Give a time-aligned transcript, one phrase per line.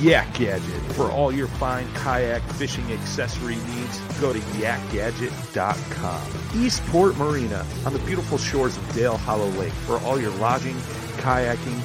[0.00, 0.82] Yak Gadget.
[0.92, 6.22] For all your fine kayak fishing accessory needs, go to yakgadget.com.
[6.62, 9.72] Eastport Marina on the beautiful shores of Dale Hollow Lake.
[9.72, 10.76] For all your lodging,
[11.18, 11.80] kayaking,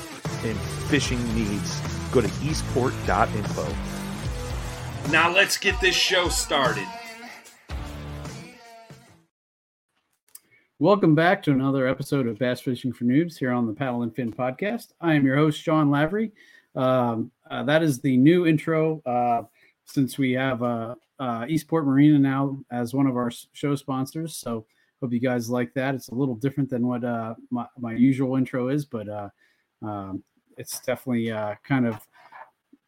[0.46, 0.58] and
[0.90, 1.80] fishing needs,
[2.12, 3.68] go to eastport.info.
[5.10, 6.88] Now let's get this show started.
[10.80, 14.16] Welcome back to another episode of Bass Fishing for Noobs here on the Paddle and
[14.16, 14.94] Fin podcast.
[15.00, 16.32] I am your host, Sean Lavery.
[16.76, 19.44] Um, uh, that is the new intro uh,
[19.86, 24.38] since we have uh, uh, Eastport Marina now as one of our show sponsors.
[24.38, 24.66] So
[25.02, 25.96] hope you guys like that.
[25.96, 29.30] It's a little different than what uh, my, my usual intro is, but uh,
[29.82, 30.24] um,
[30.58, 32.00] it's definitely uh, kind of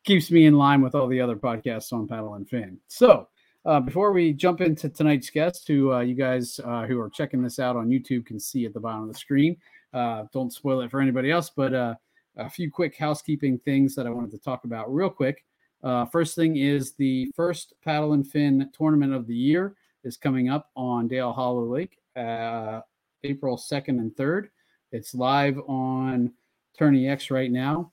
[0.04, 2.78] keeps me in line with all the other podcasts on Paddle and Fin.
[2.88, 3.28] So
[3.66, 7.42] uh, before we jump into tonight's guest, who uh, you guys uh, who are checking
[7.42, 9.58] this out on YouTube can see at the bottom of the screen.
[9.94, 11.96] Uh, don't spoil it for anybody else, but uh,
[12.38, 15.44] a few quick housekeeping things that I wanted to talk about real quick.
[15.84, 20.50] Uh, first thing is the first Paddle and Fin tournament of the year is coming
[20.50, 24.50] up on Dale Hollow Lake, April 2nd and 3rd.
[24.92, 26.32] It's live on
[26.78, 27.92] Tourney X right now.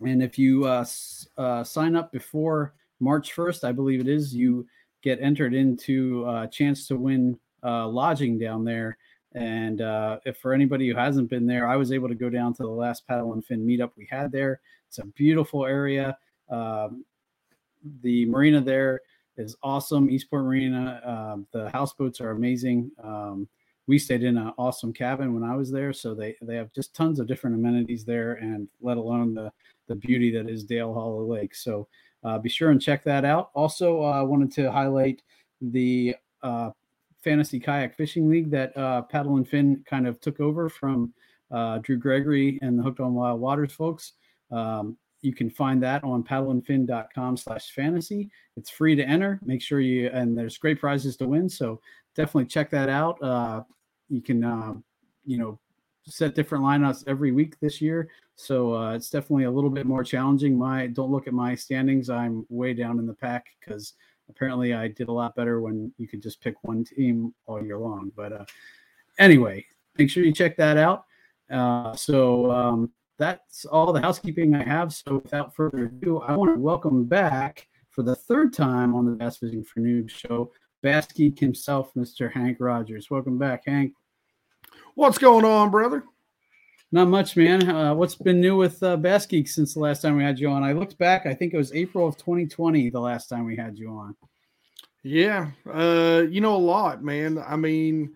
[0.00, 0.84] And if you uh,
[1.36, 4.66] uh, sign up before March 1st, I believe it is, you
[5.02, 8.96] get entered into a chance to win uh, lodging down there.
[9.34, 12.54] And uh, if for anybody who hasn't been there, I was able to go down
[12.54, 14.60] to the last paddle and fin meetup we had there.
[14.88, 16.16] It's a beautiful area.
[16.50, 17.04] Um,
[18.02, 19.00] the marina there
[19.36, 20.10] is awesome.
[20.10, 21.00] Eastport Marina.
[21.04, 22.90] Um, the houseboats are amazing.
[23.02, 23.48] Um,
[23.86, 26.94] we stayed in an awesome cabin when I was there, so they they have just
[26.94, 29.50] tons of different amenities there, and let alone the
[29.88, 31.54] the beauty that is Dale Hollow Lake.
[31.54, 31.88] So
[32.22, 33.50] uh, be sure and check that out.
[33.54, 35.22] Also, I uh, wanted to highlight
[35.60, 36.70] the uh,
[37.22, 41.12] Fantasy Kayak Fishing League that uh, Paddle and Fin kind of took over from
[41.50, 44.12] uh, Drew Gregory and the Hooked on Wild Waters folks.
[44.50, 48.28] Um, you can find that on paddleandfin.com slash fantasy.
[48.56, 49.38] It's free to enter.
[49.44, 51.48] Make sure you, and there's great prizes to win.
[51.48, 51.80] So
[52.16, 53.22] definitely check that out.
[53.22, 53.62] Uh,
[54.08, 54.74] you can, uh,
[55.24, 55.60] you know,
[56.04, 58.08] set different lineups every week this year.
[58.34, 60.58] So uh, it's definitely a little bit more challenging.
[60.58, 62.10] My don't look at my standings.
[62.10, 63.94] I'm way down in the pack because
[64.28, 67.78] apparently I did a lot better when you could just pick one team all year
[67.78, 68.12] long.
[68.16, 68.44] But uh,
[69.18, 69.64] anyway,
[69.96, 71.04] make sure you check that out.
[71.50, 74.92] Uh, so um, that's all the housekeeping I have.
[74.92, 79.12] So without further ado, I want to welcome back for the third time on the
[79.12, 80.50] Bass Fishing for Noobs show,
[80.82, 82.32] Bass Geek himself, Mr.
[82.32, 83.10] Hank Rogers.
[83.10, 83.92] Welcome back, Hank.
[84.94, 86.04] What's going on, brother?
[86.94, 87.66] Not much, man.
[87.70, 90.50] Uh, what's been new with uh, Bass Geek since the last time we had you
[90.50, 90.62] on?
[90.62, 91.24] I looked back.
[91.24, 94.14] I think it was April of 2020 the last time we had you on.
[95.02, 97.42] Yeah, uh, you know a lot, man.
[97.48, 98.14] I mean,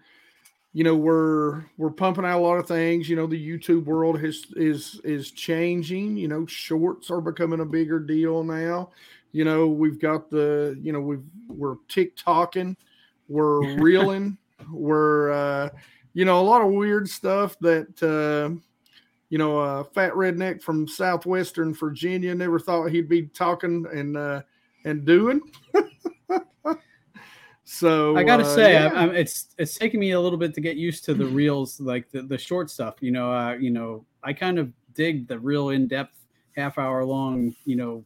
[0.74, 3.08] you know we're we're pumping out a lot of things.
[3.08, 6.18] You know the YouTube world has is is changing.
[6.18, 8.90] You know shorts are becoming a bigger deal now.
[9.32, 12.76] You know we've got the you know we've we're TikToking,
[13.26, 14.36] we're reeling
[14.70, 15.68] where uh,
[16.16, 18.48] you know a lot of weird stuff that uh,
[19.28, 24.40] you know a fat redneck from southwestern Virginia never thought he'd be talking and uh,
[24.86, 25.42] and doing.
[27.64, 28.86] so I gotta uh, say, yeah.
[28.94, 31.78] I, I'm, it's it's taking me a little bit to get used to the reels,
[31.80, 32.94] like the, the short stuff.
[33.00, 36.16] You know, uh, you know, I kind of dig the real in depth,
[36.56, 37.54] half hour long.
[37.66, 38.04] You know,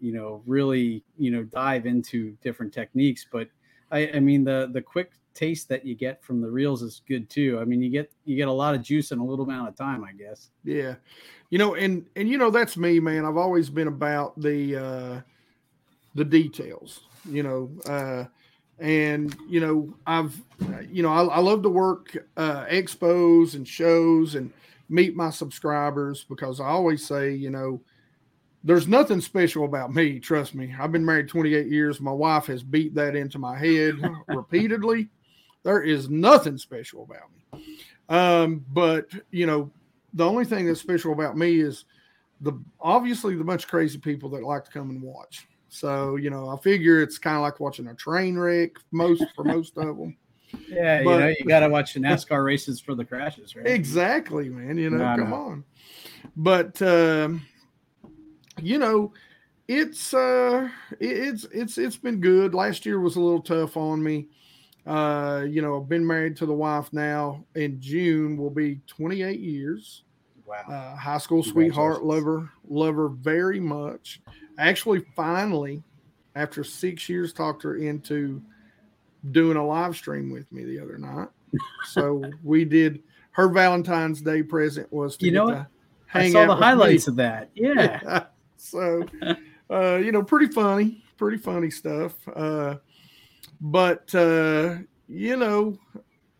[0.00, 3.24] you know, really, you know, dive into different techniques.
[3.32, 3.48] But
[3.90, 7.30] I, I mean, the the quick taste that you get from the reels is good
[7.30, 7.58] too.
[7.60, 9.76] I mean, you get you get a lot of juice in a little amount of
[9.76, 10.50] time, I guess.
[10.64, 10.96] Yeah.
[11.50, 13.24] You know, and and you know that's me, man.
[13.24, 15.20] I've always been about the uh
[16.14, 18.24] the details, you know, uh
[18.80, 20.36] and you know, I've
[20.90, 24.52] you know, I, I love to work uh expos and shows and
[24.88, 27.80] meet my subscribers because I always say, you know,
[28.64, 30.74] there's nothing special about me, trust me.
[30.78, 32.00] I've been married 28 years.
[32.00, 33.94] My wife has beat that into my head
[34.28, 35.08] repeatedly.
[35.64, 37.78] There is nothing special about me.
[38.08, 39.70] Um, but you know,
[40.14, 41.84] the only thing that's special about me is
[42.40, 45.46] the obviously the bunch of crazy people that like to come and watch.
[45.68, 49.44] So you know, I figure it's kind of like watching a train wreck most for
[49.44, 50.16] most of them.
[50.66, 53.66] Yeah, But- you know, you got to watch the NASCAR races for the crashes, right?
[53.66, 54.78] Exactly, man.
[54.78, 55.36] You know, No, come no.
[55.36, 55.64] on.
[56.36, 57.42] But um,
[58.62, 59.12] you know,
[59.68, 60.70] it's uh
[61.00, 62.54] it's it's it's been good.
[62.54, 64.28] Last year was a little tough on me.
[64.88, 67.44] Uh, you know, I've been married to the wife now.
[67.54, 70.04] In June will be 28 years.
[70.46, 70.64] Wow.
[70.66, 74.22] uh, high school sweetheart, lover, love her, love her very much.
[74.58, 75.82] Actually, finally,
[76.36, 78.40] after six years, talked her into
[79.30, 81.28] doing a live stream with me the other night.
[81.88, 83.02] so we did.
[83.32, 85.66] Her Valentine's Day present was to You know to
[86.14, 86.64] I saw out the with me.
[86.64, 87.50] highlights of that.
[87.54, 88.24] Yeah.
[88.56, 89.04] so,
[89.70, 92.14] uh, you know, pretty funny, pretty funny stuff.
[92.34, 92.76] Uh,
[93.60, 94.76] but uh,
[95.08, 95.78] you know,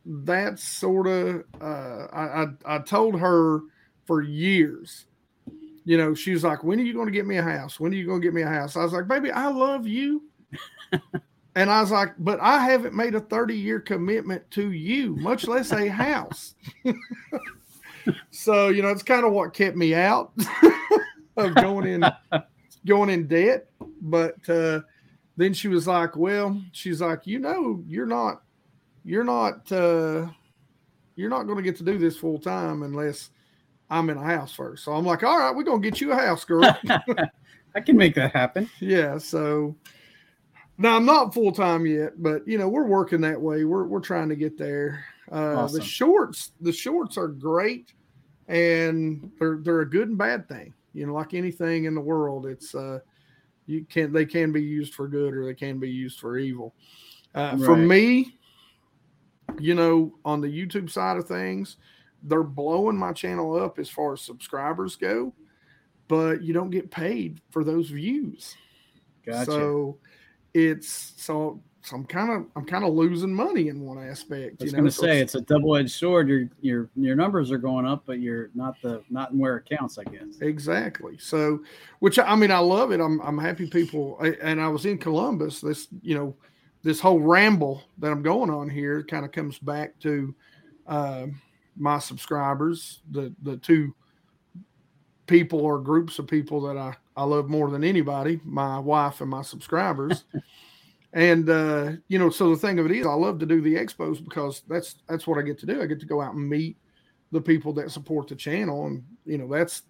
[0.04, 3.60] that's sort of uh, I, I I told her
[4.06, 5.06] for years.
[5.84, 7.80] You know, she was like, "When are you going to get me a house?
[7.80, 9.86] When are you going to get me a house?" I was like, "Baby, I love
[9.86, 10.24] you."
[11.58, 15.48] And I was like, but I haven't made a 30 year commitment to you, much
[15.48, 16.54] less a house.
[18.30, 20.30] so, you know, it's kind of what kept me out
[21.36, 22.04] of going in
[22.86, 23.66] going in debt.
[24.02, 24.82] But uh
[25.38, 28.42] then she was like, Well, she's like, you know, you're not
[29.04, 30.26] you're not uh
[31.16, 33.30] you're not gonna get to do this full time unless
[33.88, 34.84] I'm in a house first.
[34.84, 36.62] So I'm like, all right, we're gonna get you a house, girl.
[37.74, 38.68] I can make that happen.
[38.80, 39.76] yeah so
[40.78, 44.28] now i'm not full-time yet but you know we're working that way we're, we're trying
[44.30, 45.78] to get there uh Awesome.
[45.78, 47.92] the shorts the shorts are great
[48.48, 52.46] and they're they're a good and bad thing you know like anything in the world
[52.46, 52.98] it's uh
[53.68, 56.74] you can they can be used for good or they can be used for evil.
[57.34, 58.34] Uh, for me
[59.58, 61.76] you know on the youtube side of things
[62.24, 65.32] they're blowing my channel up as far as subscribers go
[66.08, 68.56] but you don't get paid for those views.
[69.24, 69.44] Gotcha.
[69.44, 69.98] so
[70.54, 74.60] it's so so I'm kind of I'm kind of losing money in one aspect.
[74.60, 76.28] I was you know, going to say it's a double-edged sword.
[76.28, 79.68] Your your your numbers are going up, but you're not the not in where it
[79.68, 79.98] counts.
[79.98, 80.40] I guess.
[80.40, 81.16] exactly.
[81.18, 81.60] So,
[82.00, 83.00] which I mean, I love it.
[83.00, 84.20] I'm I'm happy people.
[84.20, 85.60] And I was in Columbus.
[85.60, 86.36] This you know,
[86.82, 90.34] this whole ramble that I'm going on here kind of comes back to
[90.86, 91.26] uh,
[91.76, 93.94] my subscribers, the the two
[95.26, 99.30] people or groups of people that I I love more than anybody, my wife and
[99.30, 100.24] my subscribers.
[101.12, 103.74] and uh, you know, so the thing of it is, I love to do the
[103.74, 105.82] expos because that's that's what I get to do.
[105.82, 106.76] I get to go out and meet
[107.32, 109.82] the people that support the channel, and you know, that's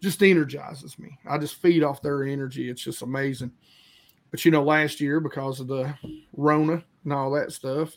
[0.00, 1.18] just energizes me.
[1.28, 2.70] I just feed off their energy.
[2.70, 3.52] It's just amazing.
[4.30, 5.94] But you know, last year because of the
[6.36, 7.96] Rona and all that stuff,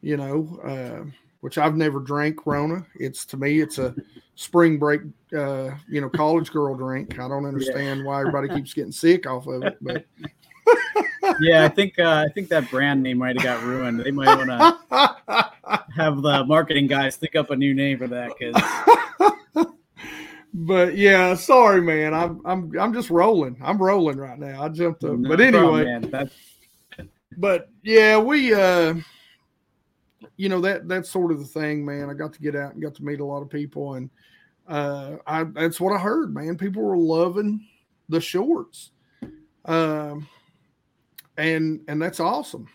[0.00, 1.10] you know, uh,
[1.40, 2.84] which I've never drank Rona.
[2.96, 3.94] It's to me, it's a
[4.34, 5.00] spring break,
[5.36, 7.18] uh, you know, college girl drink.
[7.18, 10.04] I don't understand why everybody keeps getting sick off of it, but
[11.40, 14.00] yeah, I think uh, I think that brand name might have got ruined.
[14.00, 15.50] They might want to
[15.94, 19.66] have the marketing guys think up a new name for that because
[20.54, 22.14] but yeah, sorry, man.
[22.14, 23.56] I'm I'm I'm just rolling.
[23.62, 24.62] I'm rolling right now.
[24.62, 26.30] I jumped up, but anyway, man,
[27.36, 28.94] but yeah, we uh
[30.36, 32.10] you know that that's sort of the thing, man.
[32.10, 34.10] I got to get out and got to meet a lot of people and
[34.68, 36.56] uh I that's what I heard, man.
[36.56, 37.66] People were loving
[38.08, 38.90] the shorts.
[39.64, 40.28] Um
[41.36, 42.68] and and that's awesome.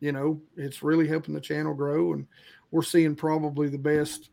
[0.00, 2.26] You know, it's really helping the channel grow and
[2.70, 4.30] we're seeing probably the best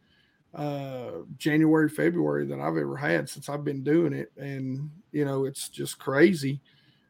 [0.56, 4.32] uh January, February that I've ever had since I've been doing it.
[4.38, 6.62] And you know, it's just crazy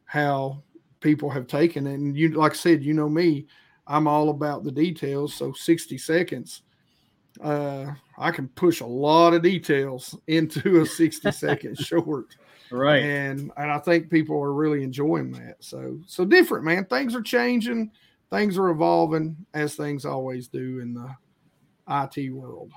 [0.05, 0.63] how
[0.99, 1.93] people have taken it.
[1.95, 3.47] And you like I said, you know me,
[3.85, 5.33] I'm all about the details.
[5.33, 6.63] So 60 seconds,
[7.41, 12.35] uh, I can push a lot of details into a 60 second short.
[12.71, 13.03] Right.
[13.03, 15.57] And and I think people are really enjoying that.
[15.59, 16.85] So so different, man.
[16.85, 17.91] Things are changing,
[18.29, 21.09] things are evolving as things always do in the
[21.89, 22.71] IT world.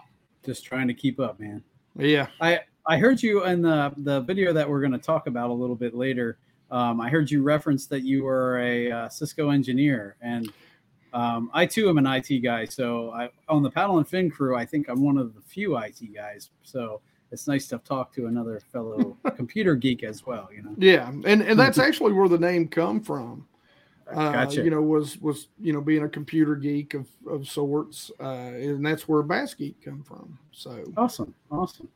[0.45, 1.63] Just trying to keep up, man.
[1.97, 2.29] Yeah.
[2.41, 5.53] I I heard you in the the video that we're going to talk about a
[5.53, 6.39] little bit later.
[6.71, 10.53] Um, I heard you reference that you were a uh, Cisco engineer, and
[11.13, 12.65] um, I too am an IT guy.
[12.65, 15.77] So I, on the paddle and fin crew, I think I'm one of the few
[15.77, 16.51] IT guys.
[16.63, 17.01] So
[17.33, 20.49] it's nice to talk to another fellow computer geek as well.
[20.55, 20.75] You know.
[20.79, 23.47] Yeah, and and that's actually where the name come from.
[24.13, 24.65] Uh, Gotcha.
[24.65, 28.85] You know, was was you know being a computer geek of of sorts, uh, and
[28.85, 30.39] that's where Bass Geek come from.
[30.53, 31.89] So Awesome, awesome.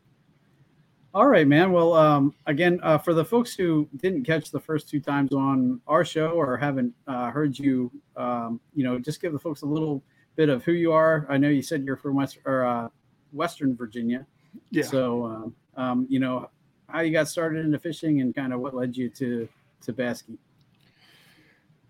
[1.14, 1.70] All right, man.
[1.70, 5.80] Well, um, again, uh, for the folks who didn't catch the first two times on
[5.86, 9.66] our show or haven't uh, heard you, um, you know, just give the folks a
[9.66, 10.02] little
[10.34, 11.24] bit of who you are.
[11.28, 12.88] I know you said you're from West or uh,
[13.30, 14.26] Western Virginia,
[14.70, 16.48] yeah, so um, um, you know
[16.88, 19.48] how you got started into fishing and kind of what led you to
[19.82, 20.38] to Bass Geek.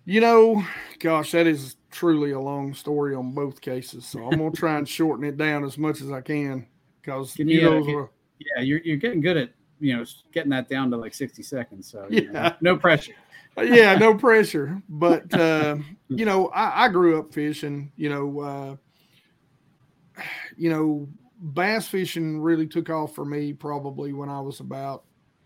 [0.05, 0.65] you know,
[0.99, 4.05] gosh, that is truly a long story on both cases.
[4.07, 6.67] So I'm gonna try and shorten it down as much as I can
[7.01, 7.85] because you uh, know.
[7.85, 11.43] can- Yeah, you're you're getting good at you know getting that down to like 60
[11.43, 11.91] seconds.
[11.91, 12.57] So you know, Yeah.
[12.61, 13.15] no pressure.
[13.63, 14.83] yeah, no pressure.
[14.89, 15.77] But uh,
[16.09, 17.93] you know, I, I grew up fishing.
[17.97, 20.23] You know, uh,
[20.57, 25.05] you know, bass fishing really took off for me probably when I was about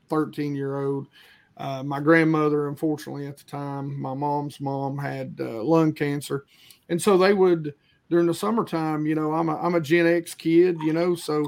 [0.08, 1.08] thirteen year old.
[1.56, 6.44] Uh, my grandmother, unfortunately, at the time, my mom's mom had uh, lung cancer,
[6.88, 7.74] and so they would
[8.10, 9.06] during the summertime.
[9.06, 10.78] You know, I'm a I'm a Gen X kid.
[10.82, 11.44] You know, so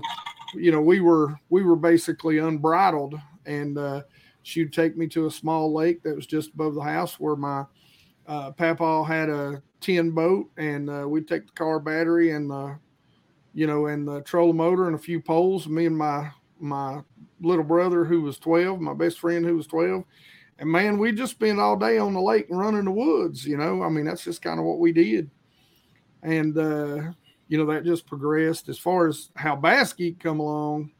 [0.54, 3.14] you know we were we were basically unbridled
[3.46, 3.78] and.
[3.78, 4.02] Uh,
[4.42, 7.64] she'd take me to a small lake that was just above the house where my
[8.26, 12.78] uh, papa had a tin boat, and uh, we'd take the car battery and the,
[13.54, 15.68] you know, and the trolling motor and a few poles.
[15.68, 17.00] Me and my my
[17.40, 20.04] little brother who was twelve, my best friend who was twelve,
[20.58, 23.46] and man, we just spent all day on the lake and running the woods.
[23.46, 25.30] You know, I mean, that's just kind of what we did,
[26.22, 27.12] and uh,
[27.48, 30.90] you know that just progressed as far as how Bass Geek come along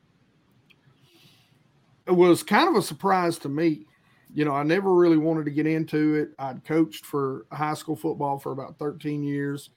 [2.10, 3.86] it was kind of a surprise to me.
[4.34, 6.30] You know, I never really wanted to get into it.
[6.40, 9.70] I'd coached for high school football for about 13 years.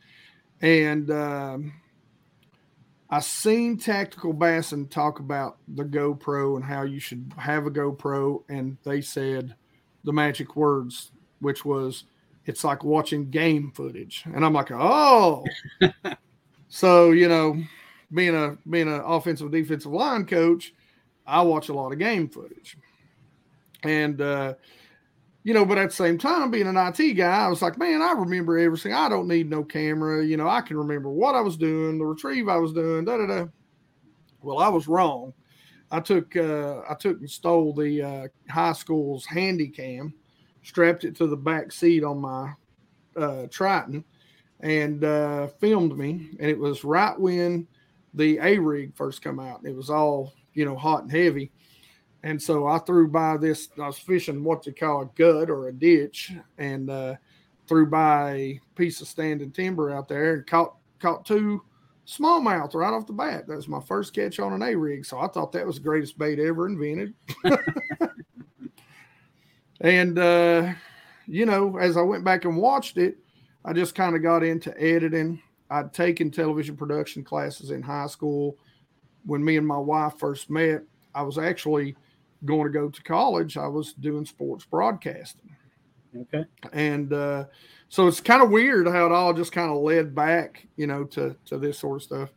[0.62, 1.74] And um,
[3.14, 8.42] I seen Tactical Bassin talk about the GoPro and how you should have a GoPro.
[8.50, 9.54] And they said
[10.04, 12.06] the magic words, which was,
[12.48, 14.24] it's like watching game footage.
[14.34, 15.46] And I'm like, oh.
[16.70, 17.62] so, you know,
[18.12, 20.74] being a being an offensive defensive line coach,
[21.28, 22.78] I watch a lot of game footage.
[23.84, 24.56] And, uh,
[25.44, 28.02] you know, but at the same time, being an IT guy, I was like, man,
[28.02, 28.94] I remember everything.
[28.94, 30.26] I don't need no camera.
[30.26, 33.18] You know, I can remember what I was doing, the retrieve I was doing, da
[33.18, 33.46] da da.
[34.42, 35.34] Well, I was wrong.
[35.92, 40.14] I took uh, I took and stole the uh, high school's handy cam,
[40.64, 42.54] strapped it to the back seat on my
[43.16, 44.04] uh, Triton,
[44.62, 46.32] and uh, filmed me.
[46.40, 47.68] And it was right when
[48.14, 49.66] the A rig first come out.
[49.66, 51.52] It was all you know, hot and heavy.
[52.24, 55.68] And so I threw by this, I was fishing what they call a gut or
[55.68, 57.16] a ditch and uh,
[57.68, 61.62] threw by a piece of standing timber out there and caught caught two
[62.08, 63.46] smallmouth right off the bat.
[63.48, 65.06] That was my first catch on an A rig.
[65.06, 67.14] So I thought that was the greatest bait ever invented.
[69.82, 70.74] and, uh,
[71.28, 73.18] you know, as I went back and watched it,
[73.66, 75.42] I just kind of got into editing.
[75.70, 78.58] I'd taken television production classes in high school
[79.26, 80.84] when me and my wife first met,
[81.16, 81.96] I was actually
[82.46, 83.58] going to go to college.
[83.58, 85.56] I was doing sports broadcasting.
[86.16, 86.46] Okay.
[86.72, 87.46] And uh,
[87.90, 91.04] so it's kind of weird how it all just kind of led back, you know,
[91.06, 92.30] to, to this sort of stuff.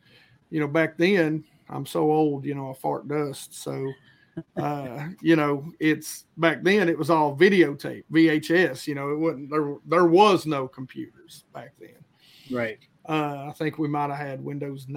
[0.49, 3.61] You know, back then, I'm so old, you know, I fart dust.
[3.61, 3.91] So,
[4.55, 9.49] uh, you know, it's back then it was all videotape, VHS, you know, it wasn't,
[9.49, 11.95] there, there was no computers back then.
[12.49, 12.79] Right.
[13.07, 14.87] Uh, I think we might have had Windows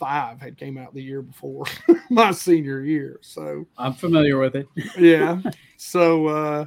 [0.00, 1.64] 95 had came out the year before
[2.10, 3.18] my senior year.
[3.22, 4.68] So I'm familiar with it.
[4.98, 5.40] yeah.
[5.76, 6.66] so uh,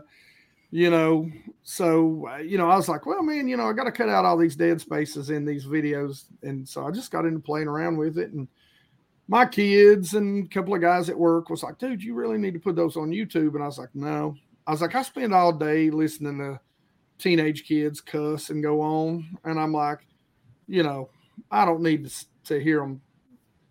[0.72, 1.30] you know,
[1.64, 4.10] so uh, you know, I was like, well, man, you know, I got to cut
[4.10, 7.68] out all these dead spaces in these videos, and so I just got into playing
[7.68, 8.48] around with it, and
[9.28, 12.54] my kids and a couple of guys at work was like, dude, you really need
[12.54, 14.36] to put those on YouTube, and I was like, no.
[14.68, 16.60] I was like, I spend all day listening to
[17.18, 20.00] teenage kids cuss and go on, and I'm like
[20.70, 21.10] you know,
[21.50, 23.02] I don't need to, to hear them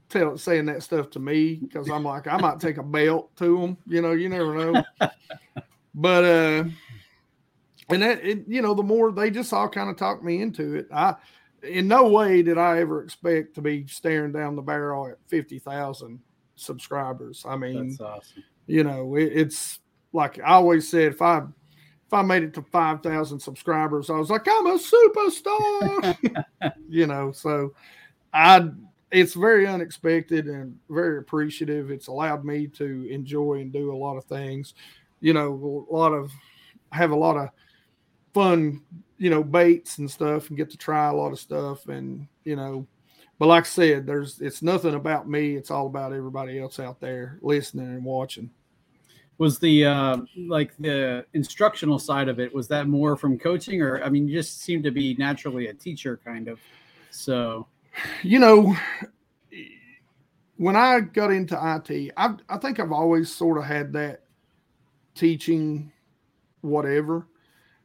[0.09, 3.61] tell saying that stuff to me because I'm like, I might take a belt to
[3.61, 3.77] them.
[3.87, 4.83] You know, you never know.
[5.95, 6.65] but uh,
[7.91, 10.75] and that it, you know, the more they just all kind of talked me into
[10.75, 10.88] it.
[10.93, 11.17] I
[11.62, 15.59] in no way did I ever expect to be staring down the barrel at fifty
[15.59, 16.21] thousand
[16.55, 17.45] subscribers.
[17.47, 18.45] I mean, awesome.
[18.67, 19.81] you know, it, it's
[20.12, 24.15] like I always said, if I if I made it to five thousand subscribers, I
[24.15, 26.45] was like, I'm a superstar.
[26.88, 27.75] you know, so
[28.33, 28.71] I
[29.11, 31.91] it's very unexpected and very appreciative.
[31.91, 34.75] It's allowed me to enjoy and do a lot of things.
[35.21, 36.31] You know, a lot of
[36.93, 37.50] have a lot of
[38.35, 38.83] fun,
[39.17, 42.57] you know, baits and stuff and get to try a lot of stuff and you
[42.57, 42.87] know,
[43.38, 47.00] but like I said, there's it's nothing about me, it's all about everybody else out
[47.00, 48.50] there listening and watching.
[49.38, 52.53] Was the uh, like the instructional side of it?
[52.53, 55.75] Was that more from coaching, or I mean, you just seem to be naturally a
[55.75, 56.59] teacher, kind of.
[57.11, 57.69] So
[58.23, 58.76] you know,
[60.57, 64.25] when I got into IT, I, I think I've always sort of had that
[65.14, 65.93] teaching
[66.61, 67.26] whatever.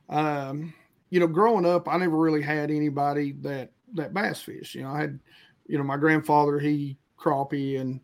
[0.09, 0.73] Um,
[1.09, 4.75] you know, growing up, I never really had anybody that that bass fish.
[4.75, 5.19] You know, I had,
[5.67, 7.99] you know, my grandfather he crappie and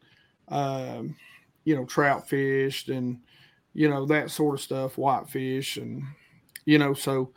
[0.50, 1.16] um,
[1.66, 3.20] you know trout fished and
[3.74, 6.04] you know that sort of stuff, whitefish and
[6.66, 7.32] you know so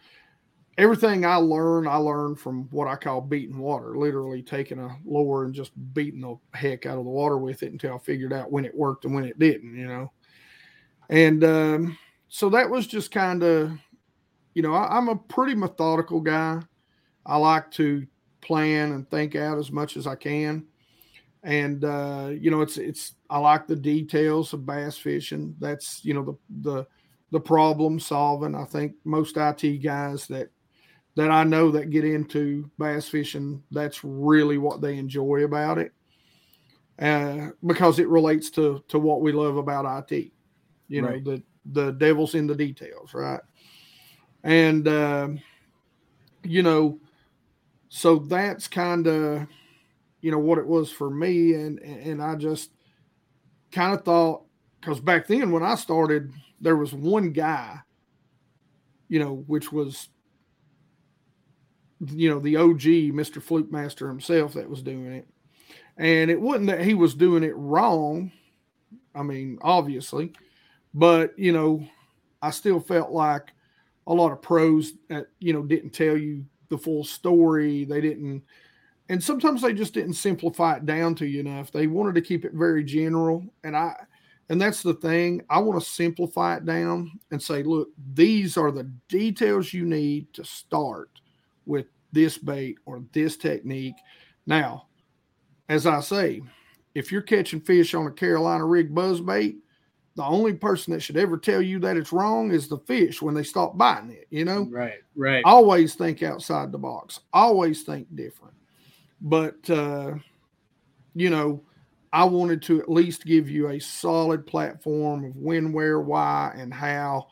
[0.78, 5.44] everything I learn, I learn from what I call beating water, literally taking a lure
[5.44, 8.50] and just beating the heck out of the water with it until I figured out
[8.50, 10.12] when it worked and when it didn't, you know.
[11.10, 11.98] And um,
[12.28, 13.72] so that was just kind of,
[14.54, 16.62] you know, I, I'm a pretty methodical guy.
[17.26, 18.06] I like to
[18.40, 20.64] plan and think out as much as I can.
[21.44, 25.56] And uh, you know, it's it's I like the details of bass fishing.
[25.58, 26.86] That's you know the the
[27.32, 28.54] the problem solving.
[28.54, 30.50] I think most IT guys that
[31.14, 35.92] that I know that get into bass fishing, that's really what they enjoy about it,
[36.98, 40.32] uh, because it relates to to what we love about IT.
[40.88, 41.24] You know, Right.
[41.24, 41.42] the
[41.72, 43.40] the devil's in the details, right?
[44.42, 45.28] And uh,
[46.42, 46.98] you know,
[47.88, 49.46] so that's kind of
[50.20, 52.70] you know what it was for me, and and I just
[53.70, 54.44] kind of thought
[54.80, 57.78] because back then when I started, there was one guy,
[59.08, 60.08] you know, which was
[62.10, 63.40] you know the OG Mr.
[63.40, 65.28] Fluke Master himself that was doing it,
[65.96, 68.32] and it wasn't that he was doing it wrong.
[69.14, 70.32] I mean, obviously,
[70.94, 71.86] but you know,
[72.40, 73.52] I still felt like
[74.06, 77.84] a lot of pros that you know didn't tell you the full story.
[77.84, 78.42] They didn't,
[79.08, 81.70] and sometimes they just didn't simplify it down to you enough.
[81.70, 83.94] They wanted to keep it very general, and I,
[84.48, 85.42] and that's the thing.
[85.48, 90.32] I want to simplify it down and say, look, these are the details you need
[90.34, 91.10] to start
[91.66, 93.96] with this bait or this technique.
[94.46, 94.86] Now,
[95.68, 96.42] as I say,
[96.94, 99.56] if you're catching fish on a Carolina rig buzz bait,
[100.14, 103.34] the only person that should ever tell you that it's wrong is the fish when
[103.34, 104.26] they stop biting it.
[104.28, 105.42] You know, right, right.
[105.46, 108.54] always think outside the box, always think different.
[109.22, 110.14] But, uh,
[111.14, 111.62] you know,
[112.12, 116.74] I wanted to at least give you a solid platform of when, where, why, and
[116.74, 117.28] how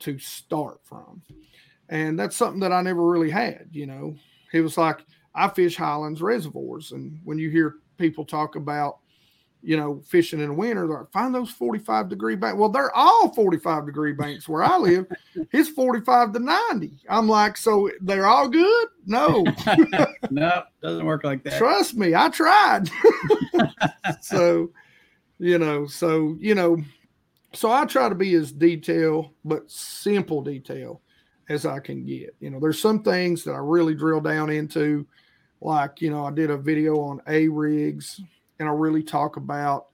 [0.00, 1.22] to start from.
[1.88, 3.68] And that's something that I never really had.
[3.72, 4.16] You know,
[4.52, 6.92] it was like I fish highlands reservoirs.
[6.92, 8.98] And when you hear people talk about,
[9.62, 12.58] you know, fishing in the winter, they're like, find those 45 degree banks.
[12.58, 15.06] Well, they're all 45 degree banks where I live.
[15.52, 16.98] it's 45 to 90.
[17.08, 18.88] I'm like, so they're all good?
[19.06, 19.44] No,
[20.30, 21.58] no, doesn't work like that.
[21.58, 22.90] trust me, I tried.
[24.20, 24.70] so,
[25.38, 26.78] you know, so, you know,
[27.52, 31.02] so I try to be as detail, but simple detail
[31.48, 32.34] as I can get.
[32.40, 35.06] You know, there's some things that I really drill down into,
[35.60, 38.20] like, you know, I did a video on A rigs
[38.58, 39.86] and I really talk about,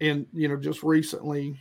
[0.00, 1.56] and, you know, just recently,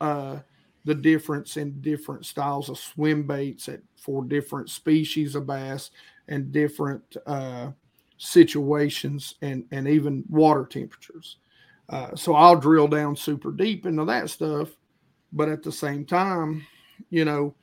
[0.00, 0.38] uh,
[0.84, 5.90] the difference in different styles of swim baits at for different species of bass
[6.26, 7.70] and different uh,
[8.18, 11.36] situations and and even water temperatures.
[11.88, 14.70] Uh, so I'll drill down super deep into that stuff,
[15.32, 16.66] but at the same time,
[17.10, 17.54] you know,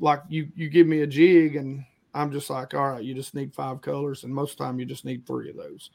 [0.00, 1.84] like you you give me a jig and
[2.14, 4.78] I'm just like, all right, you just need five colors, and most of the time
[4.80, 5.90] you just need three of those.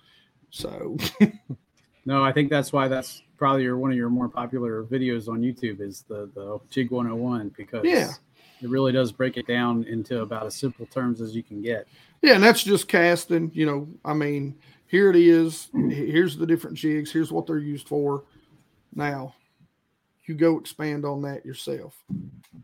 [0.51, 0.97] So
[2.05, 5.41] No, I think that's why that's probably your one of your more popular videos on
[5.41, 8.11] YouTube is the the Jig 101 because Yeah.
[8.61, 11.87] it really does break it down into about as simple terms as you can get.
[12.21, 13.51] Yeah, and that's just casting.
[13.53, 14.55] You know, I mean,
[14.87, 15.69] here it is.
[15.73, 17.11] Here's the different jigs.
[17.11, 18.23] Here's what they're used for.
[18.93, 19.33] Now,
[20.27, 21.95] you go expand on that yourself.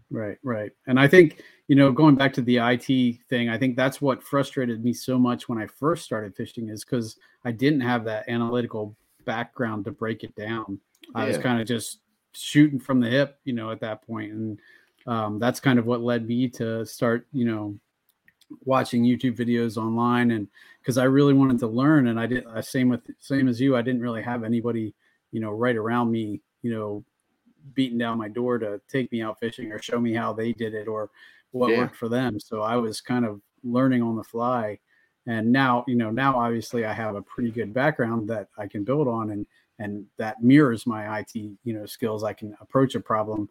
[0.10, 0.72] Right, right.
[0.88, 4.24] And I think, you know, going back to the IT thing, I think that's what
[4.24, 8.30] frustrated me so much when I first started fishing is because I didn't have that
[8.30, 8.95] analytical
[9.26, 10.80] background to break it down.
[11.15, 12.00] I was kind of just
[12.34, 14.32] shooting from the hip, you know, at that point.
[14.32, 14.60] And
[15.08, 17.76] um, that's kind of what led me to start, you know,
[18.65, 20.48] watching YouTube videos online and
[20.82, 23.84] because I really wanted to learn and I did same with same as you I
[23.84, 24.95] didn't really have anybody
[25.32, 27.04] you know right around me you know
[27.74, 30.74] beating down my door to take me out fishing or show me how they did
[30.74, 31.10] it or
[31.52, 31.78] what yeah.
[31.78, 34.80] worked for them so I was kind of learning on the fly
[35.28, 38.84] and now you know now obviously I have a pretty good background that I can
[38.84, 39.45] build on and
[39.80, 43.50] and that mirrors my IT you know skills I can approach a problem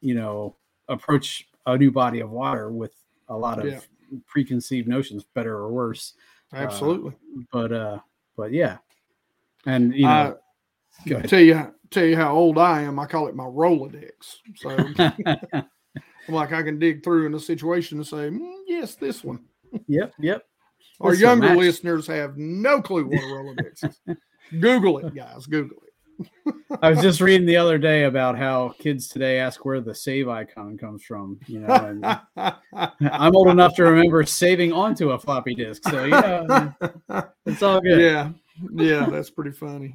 [0.00, 0.56] you know
[0.88, 2.94] approach a new body of water with
[3.28, 3.80] a lot of yeah
[4.26, 6.14] preconceived notions, better or worse.
[6.52, 7.12] Uh, Absolutely.
[7.12, 7.98] Uh, but uh,
[8.36, 8.78] but yeah,
[9.66, 10.34] and you know, uh,
[11.06, 12.98] tell you tell you how old I am.
[12.98, 14.36] I call it my Rolodex.
[14.56, 14.70] So
[16.28, 19.40] I'm like I can dig through in a situation and say, mm, yes, this one.
[19.86, 20.44] Yep, yep.
[21.00, 24.16] Our younger listeners have no clue what a Rolodex is.
[24.60, 25.46] Google it, guys.
[25.46, 25.88] Google it.
[26.82, 30.28] I was just reading the other day about how kids today ask where the save
[30.28, 31.38] icon comes from.
[31.46, 32.24] You know,
[32.76, 35.88] I'm old enough to remember saving onto a floppy disk.
[35.88, 36.72] So yeah,
[37.46, 38.00] it's all good.
[38.00, 38.30] Yeah,
[38.74, 39.94] yeah, that's pretty funny.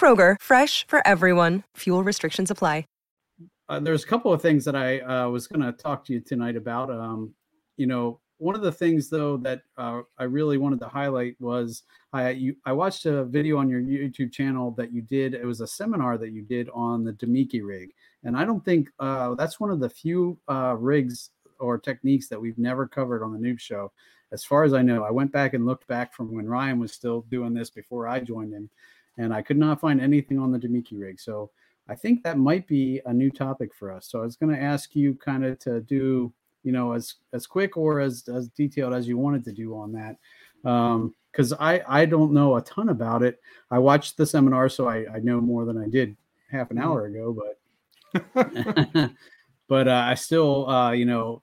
[0.00, 1.64] Kroger, fresh for everyone.
[1.76, 2.84] Fuel restrictions apply
[3.70, 6.20] uh, there's a couple of things that I uh, was going to talk to you
[6.20, 6.90] tonight about.
[6.90, 7.32] Um,
[7.76, 11.84] you know, one of the things though that uh, I really wanted to highlight was
[12.12, 15.34] I you, I watched a video on your YouTube channel that you did.
[15.34, 17.92] It was a seminar that you did on the Damiki rig,
[18.24, 22.40] and I don't think uh, that's one of the few uh, rigs or techniques that
[22.40, 23.92] we've never covered on the Noob Show.
[24.32, 26.92] As far as I know, I went back and looked back from when Ryan was
[26.92, 28.68] still doing this before I joined him,
[29.20, 31.20] and I could not find anything on the Damiki rig.
[31.20, 31.50] So
[31.88, 34.06] I think that might be a new topic for us.
[34.08, 37.46] So I was going to ask you kind of to do, you know, as as
[37.46, 40.16] quick or as as detailed as you wanted to do on that,
[40.62, 43.40] because um, I I don't know a ton about it.
[43.70, 46.16] I watched the seminar, so I I know more than I did
[46.50, 46.86] half an mm-hmm.
[46.86, 47.36] hour ago,
[48.34, 49.10] but
[49.68, 51.42] but uh, I still uh, you know.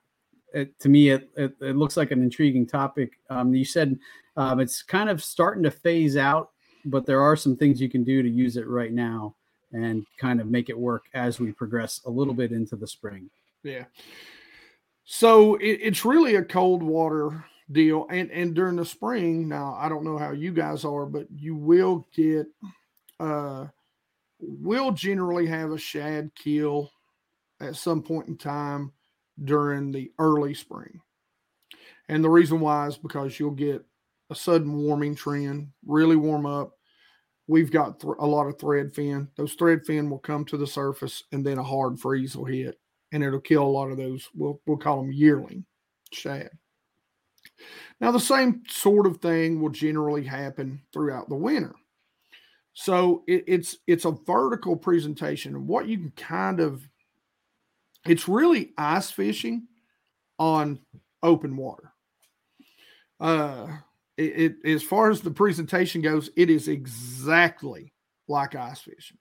[0.53, 3.19] It, to me, it, it, it looks like an intriguing topic.
[3.29, 3.99] Um, you said
[4.37, 6.51] um, it's kind of starting to phase out,
[6.89, 9.35] but there are some things you can do to use it right now
[9.73, 13.29] and kind of make it work as we progress a little bit into the spring.
[13.63, 13.85] Yeah.
[15.05, 18.07] So it, it's really a cold water deal.
[18.09, 21.55] And and during the spring, now I don't know how you guys are, but you
[21.55, 22.47] will get
[23.19, 23.67] uh
[24.39, 26.91] will generally have a shad kill
[27.59, 28.91] at some point in time
[29.43, 31.01] during the early spring.
[32.09, 33.83] And the reason why is because you'll get
[34.29, 36.76] a sudden warming trend, really warm up,
[37.47, 39.27] we've got th- a lot of thread fin.
[39.35, 42.79] Those thread fin will come to the surface and then a hard freeze will hit
[43.11, 44.27] and it'll kill a lot of those.
[44.35, 45.65] We'll, we'll call them yearling
[46.11, 46.49] shad.
[47.99, 51.73] Now, the same sort of thing will generally happen throughout the winter.
[52.73, 55.65] So it, it's it's a vertical presentation.
[55.65, 56.87] What you can kind of
[58.05, 59.67] it's really ice fishing
[60.37, 60.79] on
[61.23, 61.91] open water.
[63.19, 63.77] Uh,
[64.17, 67.93] it, it, as far as the presentation goes, it is exactly
[68.27, 69.17] like ice fishing.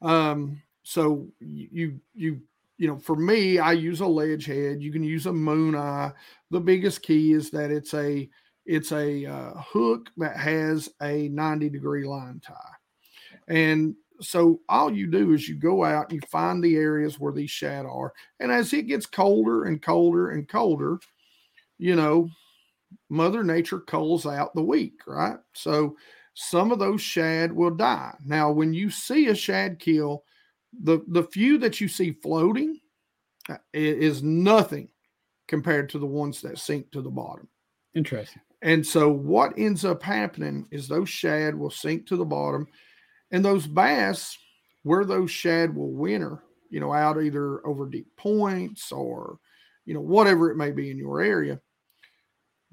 [0.00, 2.40] Um, so you you
[2.78, 4.82] you know, for me, I use a ledge head.
[4.82, 6.12] You can use a moon eye.
[6.50, 8.28] The biggest key is that it's a
[8.66, 12.54] it's a uh, hook that has a 90 degree line tie.
[13.48, 17.50] And so all you do is you go out you find the areas where these
[17.50, 18.12] shad are.
[18.40, 20.98] And as it gets colder and colder and colder,
[21.78, 22.28] you know,
[23.08, 25.38] Mother Nature culls out the weak, right?
[25.52, 25.96] So
[26.34, 28.14] some of those shad will die.
[28.24, 30.24] Now, when you see a shad kill,
[30.82, 32.78] the the few that you see floating
[33.48, 34.88] uh, is nothing
[35.48, 37.48] compared to the ones that sink to the bottom.
[37.94, 38.42] Interesting.
[38.62, 42.66] And so what ends up happening is those shad will sink to the bottom,
[43.30, 44.36] and those bass,
[44.82, 49.38] where those shad will winter, you know, out either over deep points or,
[49.84, 51.60] you know, whatever it may be in your area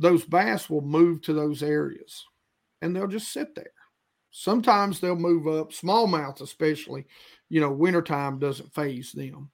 [0.04, 2.26] those bass will move to those areas
[2.82, 3.72] and they'll just sit there.
[4.32, 7.06] Sometimes they'll move up, smallmouths especially,
[7.48, 9.50] you know, wintertime doesn't phase them.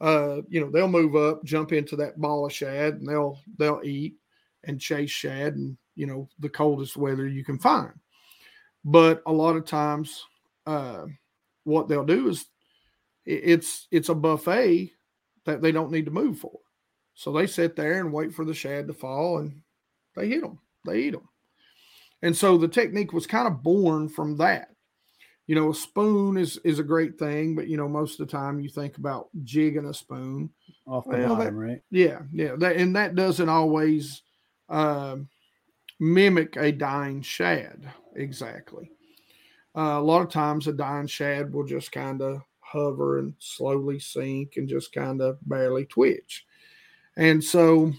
[0.00, 3.80] Uh, you know, they'll move up, jump into that ball of shad, and they'll they'll
[3.84, 4.16] eat
[4.64, 7.92] and chase shad and you know the coldest weather you can find.
[8.84, 10.24] But a lot of times,
[10.66, 11.04] uh,
[11.62, 12.46] what they'll do is
[13.24, 14.90] it's it's a buffet
[15.44, 16.58] that they don't need to move for.
[17.14, 19.62] So they sit there and wait for the shad to fall and
[20.16, 21.28] they hit them, they eat them.
[22.22, 24.68] And so the technique was kind of born from that.
[25.48, 28.30] You know, a spoon is is a great thing, but you know, most of the
[28.32, 30.50] time you think about jigging a spoon
[30.86, 31.82] off the Well, bottom, that- right?
[31.90, 34.22] yeah, yeah, that, and that doesn't always
[34.68, 35.16] uh,
[35.98, 38.90] mimic a dying shad exactly.
[39.76, 43.98] Uh, a lot of times, a dying shad will just kind of hover and slowly
[43.98, 46.46] sink and just kind of barely twitch.
[47.16, 47.92] And so,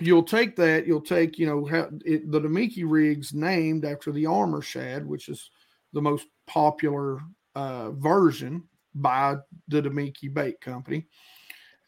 [0.00, 0.86] you'll take that.
[0.86, 5.28] You'll take, you know, how it, the Damiki rig's named after the armor shad, which
[5.28, 5.50] is
[5.92, 7.20] the most popular
[7.54, 9.36] uh, version by
[9.68, 11.06] the Damiki Bait Company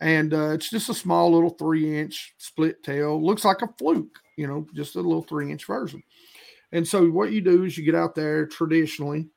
[0.03, 3.25] and uh, it's just a small little three inch split tail.
[3.25, 6.03] Looks like a fluke, you know, just a little three inch version.
[6.73, 9.29] And so what you do is you get out there traditionally.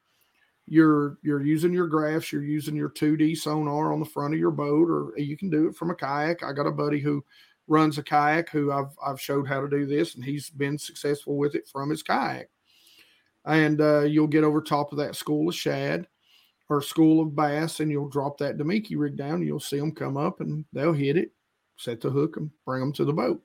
[0.66, 4.50] You're you're using your graphs, you're using your 2D sonar on the front of your
[4.50, 6.42] boat, or you can do it from a kayak.
[6.42, 7.24] I got a buddy who
[7.68, 11.38] runs a kayak who I've I've showed how to do this, and he's been successful
[11.38, 12.50] with it from his kayak.
[13.46, 16.08] And uh, you'll get over top of that school of shad
[16.70, 19.36] or school of bass, and you'll drop that Damiki rig down.
[19.36, 21.32] And you'll see them come up, and they'll hit it,
[21.78, 23.42] set the hook, and bring them to the boat.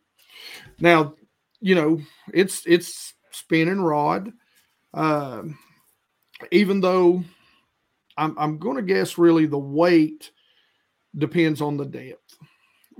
[0.78, 1.14] Now,
[1.60, 2.00] you know
[2.32, 4.32] it's it's spinning rod.
[4.94, 5.58] Um,
[6.50, 7.22] even though
[8.16, 10.30] I'm I'm going to guess really the weight
[11.16, 12.36] depends on the depth.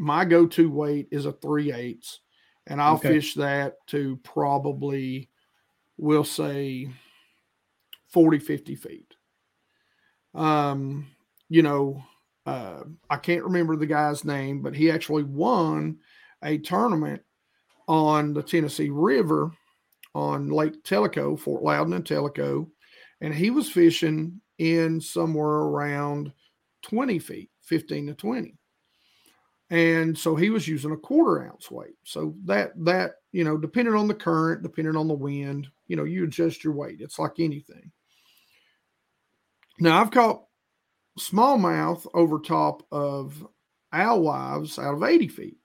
[0.00, 2.20] My go-to weight is a three eighths,
[2.66, 3.10] and I'll Okay.
[3.10, 5.30] fish that to probably,
[5.98, 6.90] we'll say,
[8.08, 9.14] 40, 50 feet
[10.34, 11.06] um,
[11.48, 12.02] you know,
[12.46, 15.98] uh, I can't remember the guy's name, but he actually won
[16.42, 17.22] a tournament
[17.88, 19.52] on the Tennessee River
[20.14, 22.70] on Lake Tellico, Fort Loudoun and Tellico,
[23.20, 26.32] and he was fishing in somewhere around
[26.82, 28.59] 20 feet, 15 to 20.
[29.70, 31.94] And so he was using a quarter ounce weight.
[32.04, 36.04] So that that, you know, depending on the current, depending on the wind, you know,
[36.04, 37.00] you adjust your weight.
[37.00, 37.92] It's like anything.
[39.78, 40.44] Now I've caught
[41.18, 43.46] smallmouth over top of
[43.92, 45.56] alewives out of 80 feet.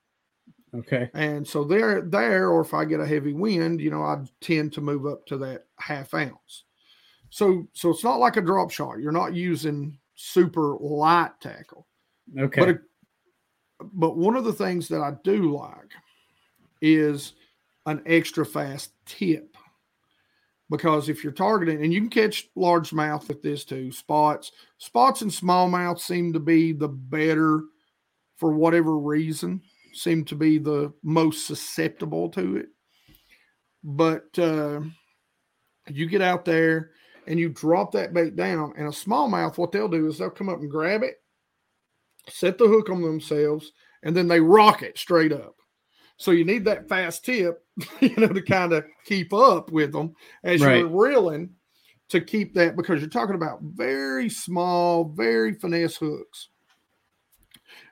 [0.73, 1.09] Okay.
[1.13, 4.73] And so they're there, or if I get a heavy wind, you know, I tend
[4.73, 6.65] to move up to that half ounce.
[7.29, 8.99] So so it's not like a drop shot.
[8.99, 11.87] You're not using super light tackle.
[12.37, 12.59] Okay.
[12.59, 12.81] But it,
[13.93, 15.91] but one of the things that I do like
[16.81, 17.33] is
[17.85, 19.55] an extra fast tip.
[20.69, 25.29] Because if you're targeting, and you can catch largemouth with this too, spots, spots and
[25.29, 27.61] smallmouth seem to be the better,
[28.37, 29.61] for whatever reason,
[29.93, 32.69] seem to be the most susceptible to it.
[33.83, 34.81] But uh,
[35.87, 36.91] you get out there
[37.27, 40.49] and you drop that bait down, and a smallmouth, what they'll do is they'll come
[40.49, 41.17] up and grab it,
[42.29, 43.71] set the hook on themselves,
[44.03, 45.55] and then they rock it straight up.
[46.17, 47.63] So you need that fast tip,
[47.99, 51.49] you know, to kind of keep up with them as you're reeling
[52.09, 56.49] to keep that because you're talking about very small, very finesse hooks.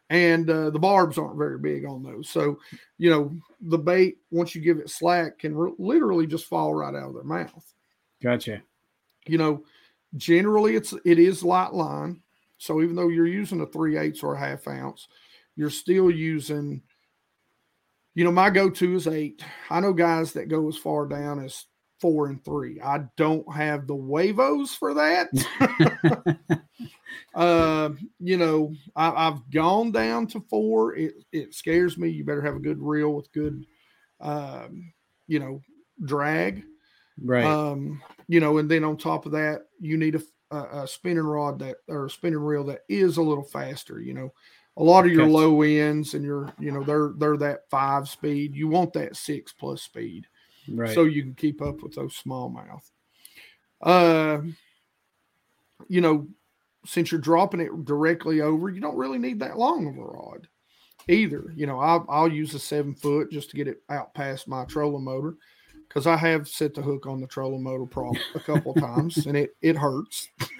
[0.09, 2.29] And uh, the barbs aren't very big on those.
[2.29, 2.59] So,
[2.99, 6.93] you know, the bait, once you give it slack, can re- literally just fall right
[6.93, 7.73] out of their mouth
[8.23, 8.63] gotcha.
[9.27, 9.63] you know,
[10.15, 12.21] generally it's it is light line.
[12.63, 15.07] So even though you're using a three eighths or a half ounce,
[15.55, 16.81] you're still using,
[18.15, 19.43] you know, my go-to is eight.
[19.69, 21.65] I know guys that go as far down as
[21.99, 22.79] four and three.
[22.81, 25.27] I don't have the wavos for that.
[27.35, 30.95] uh, you know, I, I've gone down to four.
[30.95, 32.09] It it scares me.
[32.09, 33.65] You better have a good reel with good
[34.21, 34.93] um,
[35.27, 35.61] you know,
[36.03, 36.63] drag.
[37.21, 37.45] Right.
[37.45, 40.21] Um, you know, and then on top of that, you need a,
[40.53, 43.99] a, a spinning rod that or a spinning reel that is a little faster.
[43.99, 44.33] You know,
[44.77, 48.55] a lot of your low ends and your, you know, they're they're that five speed.
[48.55, 50.27] You want that six plus speed
[50.67, 50.93] right.
[50.93, 52.83] so you can keep up with those smallmouth.
[53.81, 54.41] Uh,
[55.87, 56.27] you know,
[56.85, 60.47] since you're dropping it directly over, you don't really need that long of a rod
[61.07, 61.51] either.
[61.55, 64.65] You know, I'll, I'll use a seven foot just to get it out past my
[64.65, 65.35] trolling motor
[65.93, 69.37] because I have set the hook on the trolling motor prop a couple times and
[69.37, 70.29] it it hurts.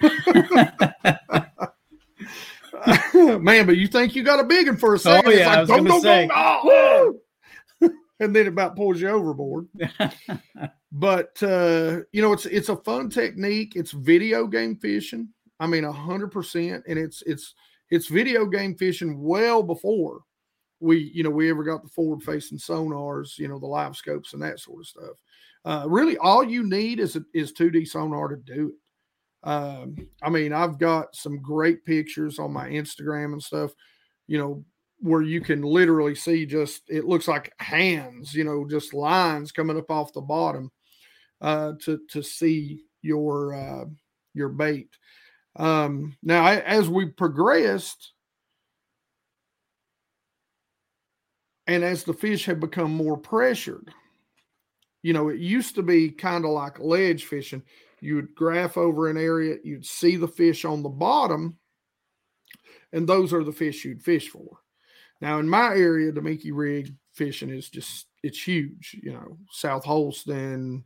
[3.14, 5.32] Man, but you think you got a big one for a second?
[5.32, 6.26] it's yeah, I was go, gonna say.
[6.28, 7.20] go,
[8.20, 9.66] and then it about pulls you overboard
[10.92, 15.84] but uh you know it's it's a fun technique it's video game fishing i mean
[15.84, 17.54] a hundred percent and it's it's
[17.90, 20.20] it's video game fishing well before
[20.80, 24.32] we you know we ever got the forward facing sonars you know the live scopes
[24.32, 25.22] and that sort of stuff
[25.64, 30.28] uh really all you need is a, is 2d sonar to do it um i
[30.28, 33.72] mean i've got some great pictures on my instagram and stuff
[34.26, 34.64] you know,
[35.00, 39.76] where you can literally see just it looks like hands, you know, just lines coming
[39.76, 40.70] up off the bottom
[41.40, 43.84] uh, to to see your uh,
[44.32, 44.88] your bait.
[45.56, 48.12] Um, now, as we progressed,
[51.66, 53.92] and as the fish have become more pressured,
[55.02, 57.62] you know, it used to be kind of like ledge fishing.
[58.00, 61.58] You would graph over an area, you'd see the fish on the bottom,
[62.92, 64.58] and those are the fish you'd fish for.
[65.20, 68.96] Now, in my area, the Damiki rig fishing is just it's huge.
[69.02, 70.84] You know, South Holston,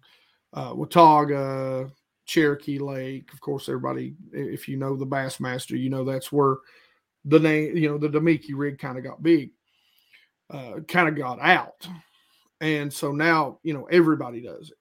[0.52, 1.90] uh, Watauga,
[2.26, 3.32] Cherokee Lake.
[3.32, 6.58] Of course, everybody, if you know the Bassmaster, you know that's where
[7.24, 9.50] the name, you know, the Damiki rig kind of got big,
[10.50, 11.87] uh, kind of got out.
[12.61, 14.76] And so now, you know, everybody does it.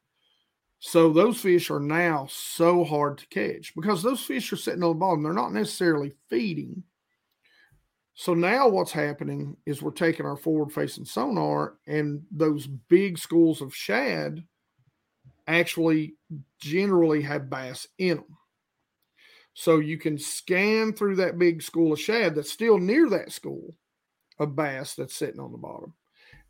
[0.80, 4.90] So those fish are now so hard to catch because those fish are sitting on
[4.90, 5.24] the bottom.
[5.24, 6.84] They're not necessarily feeding.
[8.14, 13.62] So now what's happening is we're taking our forward facing sonar and those big schools
[13.62, 14.44] of shad
[15.48, 16.16] actually
[16.60, 18.38] generally have bass in them.
[19.54, 23.76] So you can scan through that big school of shad that's still near that school
[24.40, 25.94] of bass that's sitting on the bottom,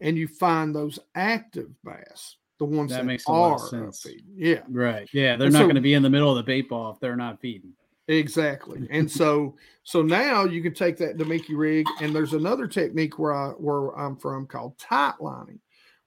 [0.01, 4.01] and you find those active bass, the ones that, that makes a lot of sense.
[4.01, 4.25] Feeding.
[4.35, 5.09] Yeah, right.
[5.13, 6.91] Yeah, they're and not so, going to be in the middle of the bait ball
[6.91, 7.73] if they're not feeding.
[8.07, 8.87] Exactly.
[8.89, 13.33] And so so now you can take that Damiki rig, and there's another technique where
[13.33, 15.59] I where I'm from called tight lining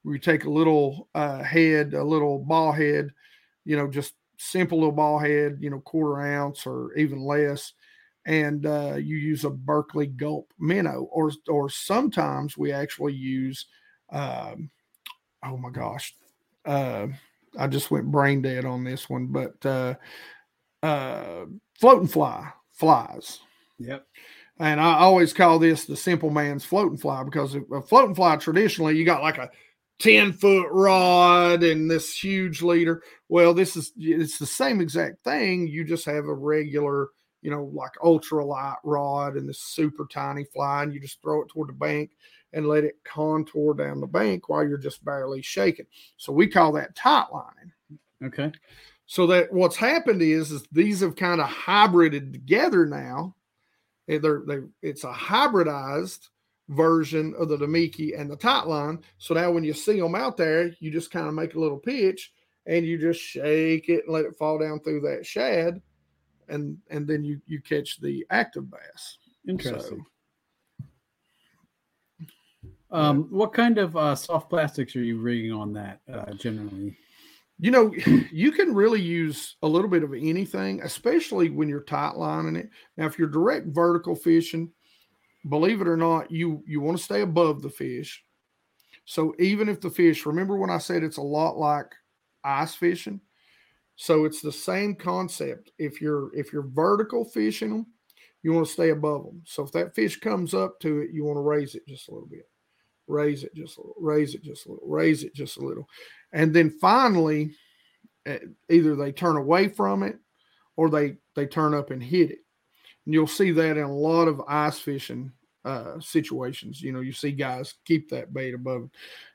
[0.05, 3.11] we take a little uh, head, a little ball head,
[3.64, 7.75] you know, just simple little ball head, you know, quarter ounce or even less,
[8.31, 13.66] and uh, you use a Berkley Gulp minnow, or or sometimes we actually use,
[14.12, 14.71] um,
[15.45, 16.14] oh my gosh,
[16.64, 17.09] uh,
[17.59, 19.95] I just went brain dead on this one, but uh,
[20.81, 21.47] uh,
[21.81, 23.40] floating fly flies.
[23.81, 24.07] Yep.
[24.61, 28.97] And I always call this the simple man's floating fly because a floating fly traditionally
[28.97, 29.51] you got like a
[29.99, 33.03] 10 foot rod and this huge leader.
[33.29, 35.66] Well, this is it's the same exact thing.
[35.66, 37.09] You just have a regular,
[37.42, 41.42] you know, like ultra light rod and this super tiny fly, and you just throw
[41.42, 42.11] it toward the bank
[42.53, 45.87] and let it contour down the bank while you're just barely shaking.
[46.16, 47.72] So we call that tight line.
[48.24, 48.53] Okay.
[49.07, 53.35] So that what's happened is, is these have kind of hybrided together now.
[54.09, 56.29] Eh, they're they it's a hybridized
[56.68, 59.00] version of the Damiki and the tight line.
[59.18, 61.79] So now when you see them out there, you just kind of make a little
[61.79, 62.33] pitch
[62.66, 65.81] and you just shake it and let it fall down through that shad,
[66.51, 69.19] and and then you you catch the active bass.
[69.49, 70.05] Interesting.
[72.61, 76.97] So, um, what kind of uh, soft plastics are you rigging on that uh, generally?
[77.59, 77.95] You know,
[78.33, 82.71] you can really use a little bit of anything, especially when you're tight lining it.
[82.97, 84.73] Now, if you're direct vertical fishing,
[85.49, 88.25] believe it or not, you you want to stay above the fish.
[89.05, 91.93] So even if the fish, remember when I said it's a lot like
[92.45, 93.21] ice fishing?
[94.01, 95.73] So it's the same concept.
[95.79, 97.87] If you're if you're vertical fishing them,
[98.43, 99.43] you want to stay above them.
[99.45, 102.13] So if that fish comes up to it, you want to raise it just a
[102.13, 102.49] little bit.
[103.09, 105.87] Raise it just a little, raise it just a little, raise it just a little.
[106.33, 107.53] And then finally,
[108.25, 108.39] eh,
[108.71, 110.17] either they turn away from it
[110.77, 112.39] or they they turn up and hit it.
[113.05, 115.31] And you'll see that in a lot of ice fishing
[115.67, 116.81] uh, situations.
[116.81, 118.81] You know, you see guys keep that bait above.
[118.81, 118.91] Them.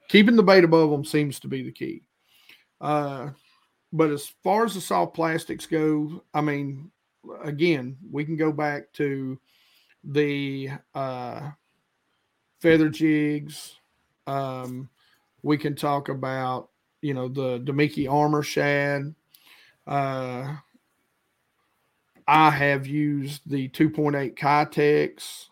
[0.09, 2.01] Keeping the bait above them seems to be the key.
[2.81, 3.29] Uh,
[3.95, 6.91] but as far as the soft plastics go, I mean,
[7.41, 9.39] again, we can go back to
[10.03, 11.51] the uh,
[12.59, 13.77] feather jigs.
[14.27, 14.89] Um,
[15.43, 19.15] we can talk about, you know, the Damiki armor shad.
[19.87, 20.55] Uh,
[22.27, 25.45] I have used the 2.8 Keitechs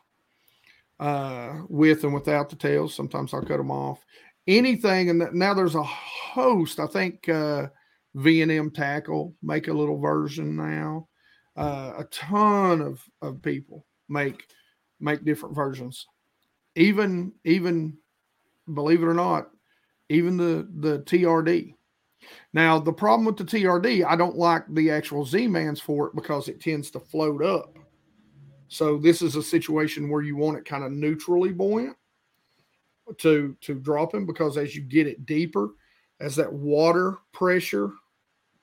[1.00, 2.94] uh, with and without the tails.
[2.94, 4.04] Sometimes I'll cut them off.
[4.48, 6.82] Anything, and now there's a host.
[6.82, 7.68] I think uh,
[8.16, 11.08] V&M Tackle make a little version now.
[11.56, 14.48] Uh, a ton of, of people make
[15.00, 16.08] make different versions.
[16.76, 17.98] Even even
[18.74, 19.50] believe it or not,
[20.10, 21.76] even the the TRD
[22.54, 26.16] now, the problem with the TRD, I don't like the actual Z mans for it
[26.16, 27.78] because it tends to float up.
[28.68, 31.96] So this is a situation where you want it kind of neutrally buoyant
[33.18, 35.72] to to drop him because as you get it deeper,
[36.20, 37.92] as that water pressure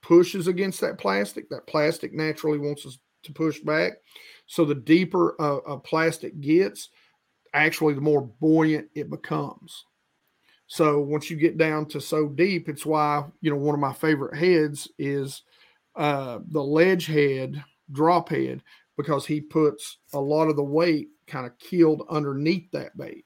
[0.02, 3.92] pushes against that plastic, that plastic naturally wants us to push back.
[4.46, 6.88] So the deeper a, a plastic gets,
[7.54, 9.84] actually the more buoyant it becomes.
[10.66, 13.92] So once you get down to so deep, it's why, you know, one of my
[13.92, 15.42] favorite heads is
[15.96, 18.62] uh, the ledge head, drop head,
[18.96, 23.24] because he puts a lot of the weight kind of killed underneath that bait.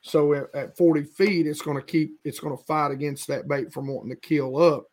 [0.00, 3.48] So at, at 40 feet, it's going to keep it's going to fight against that
[3.48, 4.86] bait from wanting to kill up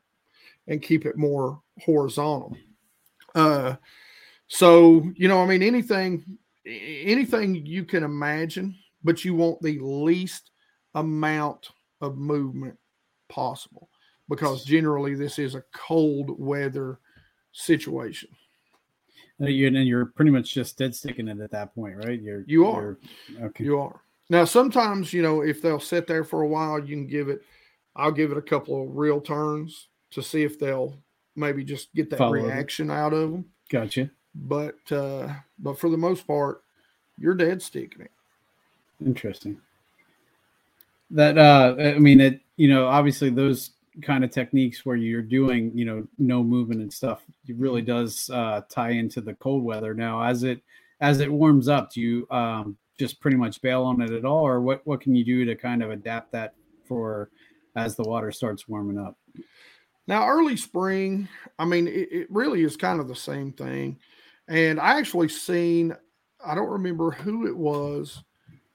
[0.67, 2.55] and keep it more horizontal.
[3.33, 3.75] Uh,
[4.47, 6.23] so you know, I mean, anything
[6.65, 10.51] anything you can imagine, but you want the least
[10.95, 11.69] amount
[12.01, 12.77] of movement
[13.29, 13.89] possible
[14.29, 16.99] because generally this is a cold weather
[17.51, 18.29] situation.
[19.39, 22.21] And you and you're pretty much just dead sticking it at that point, right?
[22.21, 22.97] You're You are.
[23.29, 23.63] you're- okay.
[23.65, 24.01] You are.
[24.29, 27.43] Now, sometimes, you know, if they'll sit there for a while, you can give it,
[27.95, 30.97] I'll give it a couple of real turns to see if they'll
[31.35, 32.43] maybe just get that Follow it.
[32.43, 33.45] reaction out of them.
[33.69, 34.09] Gotcha.
[34.33, 36.63] But, uh, but for the most part,
[37.17, 38.11] you're dead sticking it.
[39.05, 39.59] Interesting.
[41.11, 45.71] That uh I mean it you know obviously those kind of techniques where you're doing
[45.75, 49.93] you know no movement and stuff it really does uh tie into the cold weather
[49.93, 50.61] now as it
[51.01, 54.45] as it warms up do you um just pretty much bail on it at all
[54.45, 56.55] or what what can you do to kind of adapt that
[56.87, 57.29] for
[57.75, 59.15] as the water starts warming up
[60.07, 61.27] Now, early spring,
[61.57, 63.97] I mean, it, it really is kind of the same thing.
[64.47, 65.95] And I actually seen,
[66.45, 68.23] I don't remember who it was,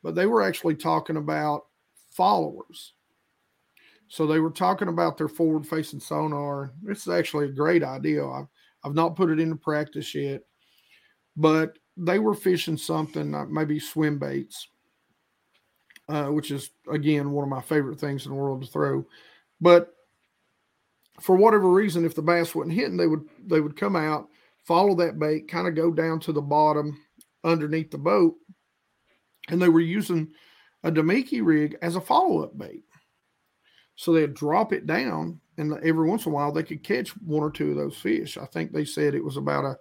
[0.03, 1.67] but they were actually talking about
[2.11, 2.95] followers.
[4.09, 6.73] So they were talking about their forward facing sonar.
[6.83, 8.27] This is actually a great idea.
[8.27, 8.49] I've,
[8.83, 10.43] I've not put it into practice yet,
[11.37, 14.67] but they were fishing something, uh, maybe swim baits,
[16.09, 19.07] uh, which is, again, one of my favorite things in the world to throw.
[19.61, 19.95] But
[21.21, 24.29] for whatever reason, if the bass wasn't hitting, they would they would come out,
[24.65, 26.99] follow that bait, kind of go down to the bottom
[27.45, 28.35] underneath the boat,
[29.49, 30.29] and they were using
[30.83, 32.85] a Damiki rig as a follow up bait.
[33.97, 37.43] So they'd drop it down, and every once in a while they could catch one
[37.43, 38.39] or two of those fish.
[38.39, 39.77] I think they said it was about a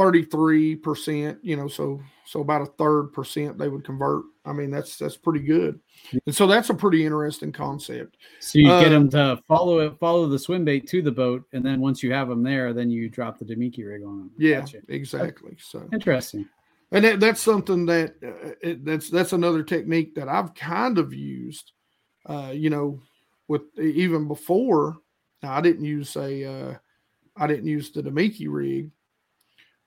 [0.00, 4.24] 33%, you know, so so about a third percent they would convert.
[4.44, 5.78] I mean, that's that's pretty good.
[6.26, 8.16] And so that's a pretty interesting concept.
[8.40, 11.44] so you get Uh, them to follow it follow the swim bait to the boat
[11.52, 14.30] and then once you have them there then you drop the Damiki rig on them
[14.38, 14.78] Yeah, Gotcha.
[14.88, 15.56] exactly.
[15.60, 16.48] So interesting
[16.92, 21.12] and that, that's something that uh, it, that's that's another technique that I've kind of
[21.14, 21.72] used.
[22.26, 23.00] Uh, you know,
[23.48, 24.98] with even before
[25.42, 26.74] now, I didn't use a uh,
[27.36, 28.90] I didn't use the Damiki rig,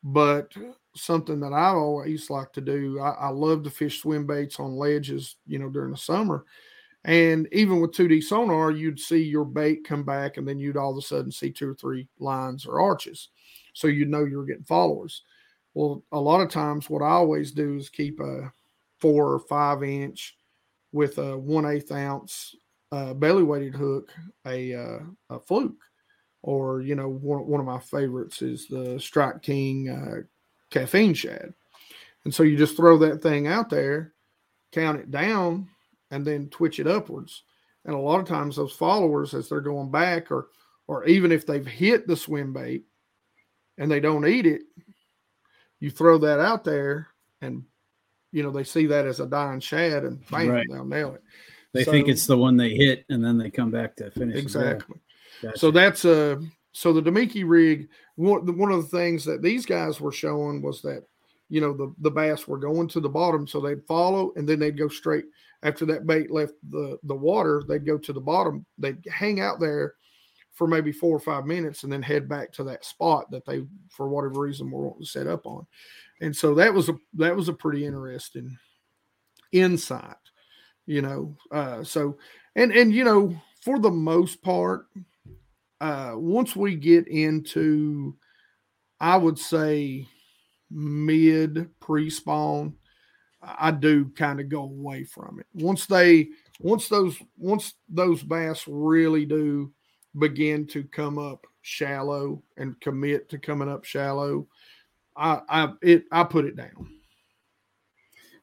[0.04, 0.54] but
[0.95, 2.99] something that I always like to do.
[2.99, 5.38] I, I love to fish swim baits on ledges.
[5.47, 6.45] You know, during the summer.
[7.06, 10.91] And even with 2D sonar, you'd see your bait come back, and then you'd all
[10.91, 13.30] of a sudden see two or three lines or arches.
[13.74, 15.24] So you'd know you were getting followers.
[15.74, 18.54] Well, a lot of times, what I always do is keep a
[18.99, 20.38] four or five inch
[20.93, 22.56] with a one eighth ounce
[22.91, 24.14] uh, belly weighted hook,
[24.45, 24.99] a, uh,
[25.32, 25.82] a fluke,
[26.44, 30.22] or you know, one, one of my favorites is the Strike King uh,
[30.70, 31.54] caffeine shad.
[32.26, 34.14] And so you just throw that thing out there,
[34.72, 35.68] count it down,
[36.12, 37.44] and then twitch it upwards.
[37.86, 40.48] And a lot of times, those followers, as they're going back, or
[40.88, 42.84] or even if they've hit the swim bait
[43.78, 44.62] and they don't eat it,
[45.80, 47.08] you throw that out there
[47.41, 47.64] and
[48.32, 50.66] you know they see that as a dying shad and bam Right.
[50.70, 51.22] they'll nail it
[51.74, 54.98] they think it's the one they hit and then they come back to finish exactly
[55.42, 55.58] Gotcha.
[55.58, 60.02] so that's a so the Damiki rig one, one of the things that these guys
[60.02, 61.04] were showing was that
[61.50, 64.60] you know the the bass were going to the bottom so they'd follow and then
[64.60, 65.26] they'd go straight
[65.62, 69.60] after that bait left the the water they'd go to the bottom they'd hang out
[69.60, 69.94] there
[70.52, 73.64] for maybe four or five minutes and then head back to that spot that they
[73.90, 75.66] for whatever reason were wanting to set up on
[76.22, 78.58] and so that was a that was a pretty interesting
[79.52, 80.16] insight
[80.86, 82.18] you know uh so
[82.56, 84.88] and and you know for the most part
[85.82, 88.15] uh once we get into
[88.99, 90.07] i would say
[90.71, 92.74] mid pre-spawn
[93.41, 96.28] i do kind of go away from it once they
[96.59, 99.71] once those once those bass really do
[100.19, 104.47] begin to come up shallow and commit to coming up shallow
[105.15, 106.89] i i it i put it down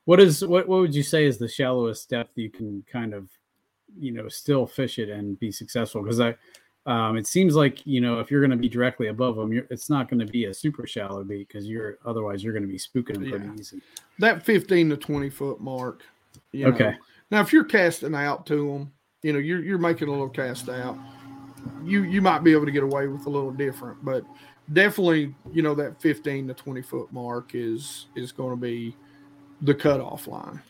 [0.05, 3.29] What is what what would you say is the shallowest depth you can kind of
[3.99, 6.03] you know still fish it and be successful?
[6.03, 6.35] Because I
[6.87, 9.67] um, it seems like you know if you're going to be directly above them, you're,
[9.71, 12.69] it's not going to be a super shallow beat because you're otherwise you're going to
[12.69, 13.55] be spooking them pretty Yeah.
[13.59, 13.81] easy.
[14.19, 16.03] that 15 to 20 foot mark
[16.53, 16.73] you know.
[16.73, 16.95] Okay.
[17.31, 20.69] now if you're casting out to them you know you're, you're making a little cast
[20.69, 20.97] out
[21.85, 24.25] you you might be able to get away with a little different but
[24.73, 28.97] definitely you know that 15 to 20 foot mark is is going to be
[29.63, 30.61] the cutoff line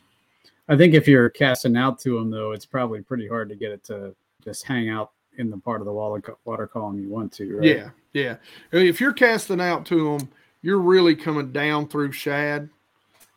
[0.68, 3.72] I think if you're casting out to them though, it's probably pretty hard to get
[3.72, 7.32] it to just hang out in the part of the water water column you want
[7.32, 7.56] to.
[7.56, 7.64] Right?
[7.66, 8.36] yeah yeah
[8.72, 10.28] if you're casting out to them
[10.62, 12.68] you're really coming down through shad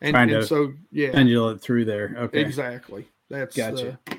[0.04, 2.14] and, and so yeah, Pendulate you know, through there.
[2.18, 2.40] Okay.
[2.40, 3.06] exactly.
[3.30, 3.98] That's Gotcha.
[4.10, 4.16] uh,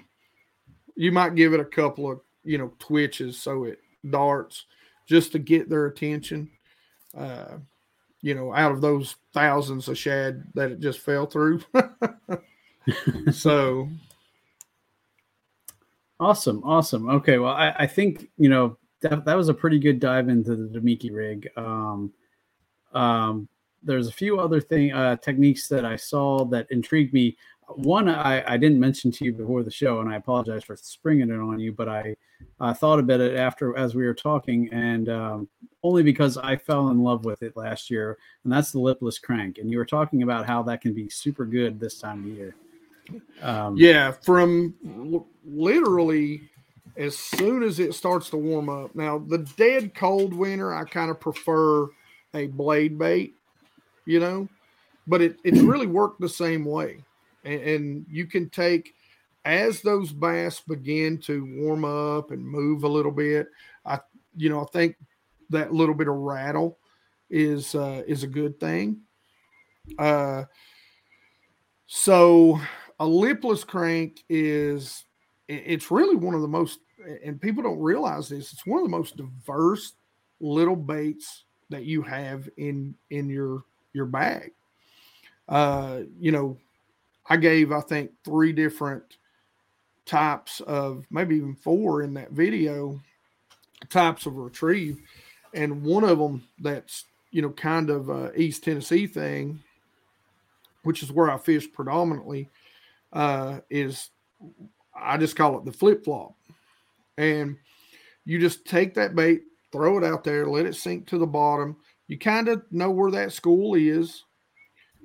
[0.96, 4.66] you might give it a couple of you know twitches so it darts
[5.06, 6.50] just to get their attention.
[7.16, 7.58] Uh,
[8.22, 11.62] you know, out of those thousands of shad that it just fell through.
[13.32, 13.88] so
[16.20, 17.10] Awesome, awesome.
[17.10, 20.56] Okay, well, I, I think you know that that was a pretty good dive into
[20.56, 21.50] the Damiki rig.
[21.58, 22.14] Um,
[22.94, 23.50] um,
[23.84, 27.38] there's a few other thing uh, techniques that I saw that intrigued me.
[27.68, 31.32] One I, I didn't mention to you before the show, and I apologize for springing
[31.32, 32.16] it on you, but I
[32.62, 35.50] I thought about it after as we were talking, and um,
[35.84, 39.58] only because I fell in love with it last year, and that's the lipless crank.
[39.58, 42.56] And you were talking about how that can be super good this time of year.
[43.42, 46.50] Um, Yeah, from l- literally
[46.98, 48.96] as soon as it starts to warm up.
[48.96, 51.88] Now, the dead cold winter, I kind of prefer
[52.34, 53.34] a blade bait,
[54.06, 54.48] you know,
[55.08, 57.04] but it, it's really worked the same way.
[57.44, 58.94] And, and you can take,
[59.44, 63.48] as those bass begin to warm up and move a little bit,
[63.86, 64.00] I,
[64.36, 64.96] you know, I think
[65.50, 66.80] that little bit of rattle
[67.30, 69.02] is, uh, is a good thing.
[70.00, 70.46] Uh,
[71.88, 72.60] so
[73.00, 75.04] a lipless crank is
[75.48, 76.80] it's really one of the most
[77.24, 79.94] and people don't realize this it's one of the most diverse
[80.40, 84.52] little baits that you have in in your your bag.
[85.48, 86.58] Uh you know
[87.28, 89.18] i gave i think three different
[90.06, 93.00] types of maybe even four in that video
[93.90, 95.00] types of retrieve.
[95.54, 99.62] And one of them that's you know kind of east tennessee thing
[100.84, 102.50] which is where i fish predominantly
[103.16, 104.12] uh, is
[104.94, 106.36] I just call it the flip flop.
[107.18, 107.56] And
[108.26, 111.78] you just take that bait, throw it out there, let it sink to the bottom.
[112.08, 114.24] You kind of know where that school is,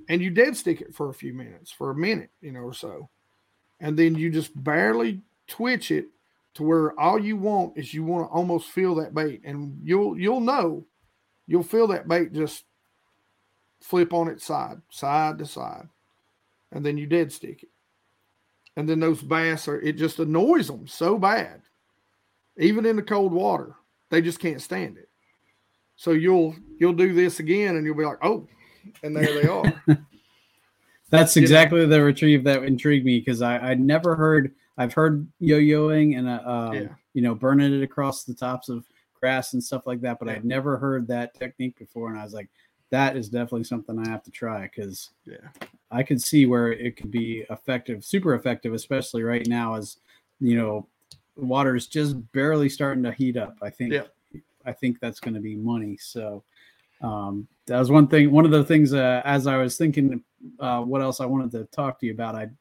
[0.09, 2.73] and you dead stick it for a few minutes, for a minute, you know, or
[2.73, 3.09] so.
[3.79, 6.07] And then you just barely twitch it
[6.55, 9.41] to where all you want is you want to almost feel that bait.
[9.45, 10.85] And you'll you'll know,
[11.47, 12.65] you'll feel that bait just
[13.79, 15.87] flip on its side, side to side.
[16.71, 17.69] And then you dead stick it
[18.77, 21.61] and then those bass are it just annoys them so bad.
[22.57, 23.75] Even in the cold water
[24.09, 25.09] they just can't stand it.
[25.95, 28.47] So you'll you'll do this again and you'll be like oh
[29.03, 29.83] and there they are.
[31.09, 36.17] That's exactly the retrieve that intrigued me because I I'd never heard I've heard yo-yoing
[36.17, 36.87] and uh, um, Yeah.
[37.13, 40.35] you know burning it across the tops of grass and stuff like that, but Yeah.
[40.35, 42.49] I'd never heard that technique before, and I was like,
[42.89, 45.49] that is definitely something I have to try because yeah
[45.91, 49.97] I could see where it could be effective, super effective, especially right now as
[50.39, 50.87] you know
[51.35, 53.55] water is just barely starting to heat up.
[53.61, 54.03] I think Yeah.
[54.65, 55.97] I think that's going to be money.
[55.97, 56.43] So
[57.01, 58.31] um, that was one thing.
[58.31, 60.23] One of the things uh, as I was thinking,
[60.59, 62.55] uh, what else I wanted to talk to you about, I'd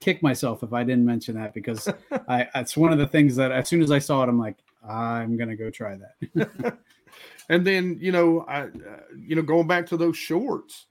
[0.00, 1.88] kick myself if I didn't mention that because
[2.28, 4.56] I it's one of the things that as soon as I saw it, I'm like,
[4.88, 6.78] I'm gonna go try that.
[7.48, 8.68] and then you know i uh,
[9.16, 10.86] you know going back to those shorts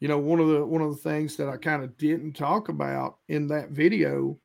[0.00, 2.68] you know one of the one of the things that i kind of didn't talk
[2.68, 4.38] about in that video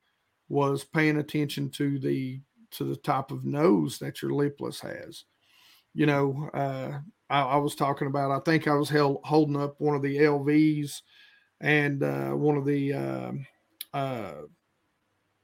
[0.48, 2.40] was paying attention to the
[2.70, 5.24] to the type of nose that your lipless has.
[5.94, 6.98] You know uh
[7.28, 10.16] i, I was talking about i think i was held, holding up one of the
[10.16, 11.02] lvs
[11.60, 13.46] and uh one of the um
[13.92, 14.32] uh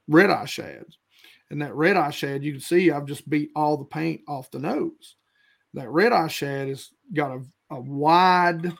[0.08, 0.98] red eye shads.
[1.50, 4.50] And that red eye shad you can see i've just beat all the paint off
[4.50, 5.16] the nose.
[5.74, 8.72] That red eye shad has got a, a wide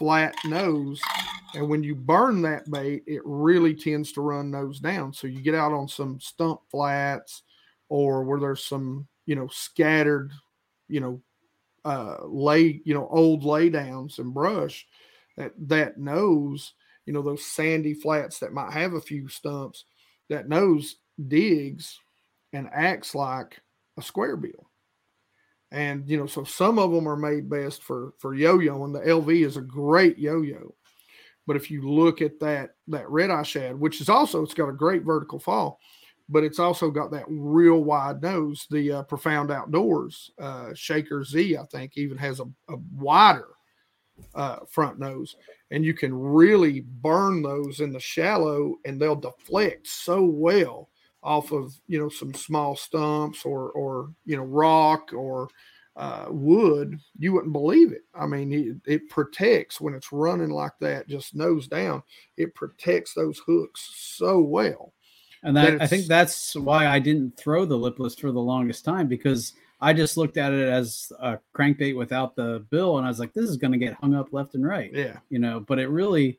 [0.00, 0.98] flat nose
[1.54, 5.12] and when you burn that bait it really tends to run nose down.
[5.12, 7.42] So you get out on some stump flats
[7.90, 10.32] or where there's some you know scattered
[10.88, 11.20] you know
[11.84, 14.86] uh lay you know old laydowns and brush
[15.36, 16.72] that that nose
[17.04, 19.84] you know those sandy flats that might have a few stumps
[20.30, 20.96] that nose
[21.28, 21.98] digs
[22.54, 23.60] and acts like
[23.98, 24.69] a square bill
[25.72, 29.00] and you know so some of them are made best for for yo-yo and the
[29.00, 30.74] lv is a great yo-yo.
[31.46, 34.68] But if you look at that that red eye shad which is also it's got
[34.68, 35.78] a great vertical fall
[36.28, 41.56] but it's also got that real wide nose the uh, profound outdoors uh, shaker z
[41.56, 43.48] i think even has a, a wider
[44.34, 45.36] uh, front nose.
[45.70, 50.89] And you can really burn those in the shallow and they'll deflect so well
[51.22, 55.48] off of you know some small stumps or or you know rock or
[55.96, 60.72] uh, wood you wouldn't believe it i mean it, it protects when it's running like
[60.80, 62.02] that just nose down
[62.38, 64.94] it protects those hooks so well
[65.42, 69.08] And That I think that's why I didn't throw the lipless for the longest time
[69.08, 73.18] because I just looked at it as a crankbait without the bill, and I was
[73.18, 75.60] like, this is going to get hung up left and right, yeah you know.
[75.60, 76.38] But it really,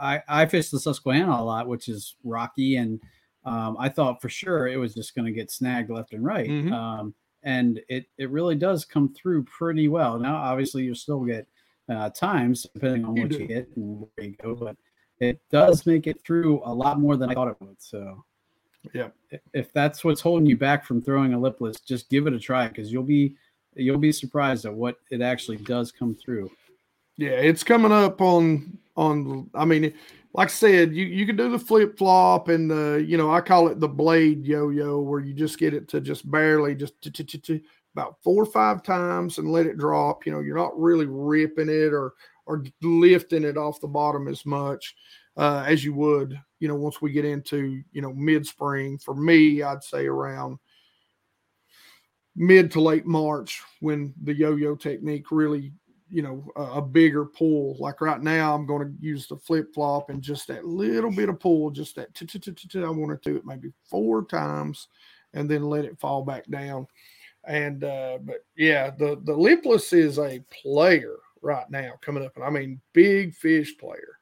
[0.00, 3.00] I I fished the Susquehanna a lot, which is rocky, and
[3.44, 6.48] um, I thought for sure it was just going to get snagged left and right.
[6.48, 6.72] Mhm.
[6.72, 10.18] Um, and it it really does come through pretty well.
[10.18, 11.46] Now, obviously, you still get
[11.90, 13.38] uh, times depending on You what do.
[13.40, 14.76] you hit and where you go, but
[15.20, 17.80] it does make it through a lot more than I thought it would.
[17.80, 18.24] So,
[18.94, 19.08] Yeah.
[19.52, 22.68] if that's what's holding you back from throwing a lipless, just give it a try
[22.68, 23.36] because you'll be
[23.76, 26.50] you'll be surprised at what it actually does come through.
[27.18, 29.50] Yeah, it's coming up on on.
[29.54, 29.92] I mean,
[30.34, 33.40] like I said, you you can do the flip flop and the you know I
[33.40, 36.94] call it the blade yo yo, where you just get it to just barely just
[37.94, 40.26] about four or five times and let it drop.
[40.26, 42.14] You know, you're not really ripping it or
[42.46, 44.96] or lifting it off the bottom as much
[45.36, 46.38] uh, as you would.
[46.58, 48.98] You know, once we get into you know mid spring.
[48.98, 50.58] For me, I'd say around
[52.34, 55.72] mid to late March when the yo-yo technique really
[56.10, 60.10] you know a, a bigger pull like right now i'm going to use the flip-flop
[60.10, 62.08] and just that little bit of pull just that
[62.76, 64.88] i want to do it maybe four times
[65.32, 66.86] and then let it fall back down
[67.46, 72.44] and uh but yeah the the lipless is a player right now coming up and
[72.44, 74.18] i mean big fish player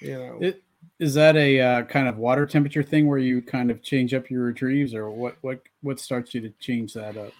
[0.00, 0.62] you know It,
[0.98, 4.30] is that a uh, kind of water temperature thing where you kind of change up
[4.30, 5.36] your retrieves, or what?
[5.40, 7.32] What what starts you to change that up?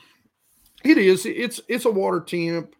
[0.84, 1.26] It is.
[1.26, 2.74] It's it's a water temp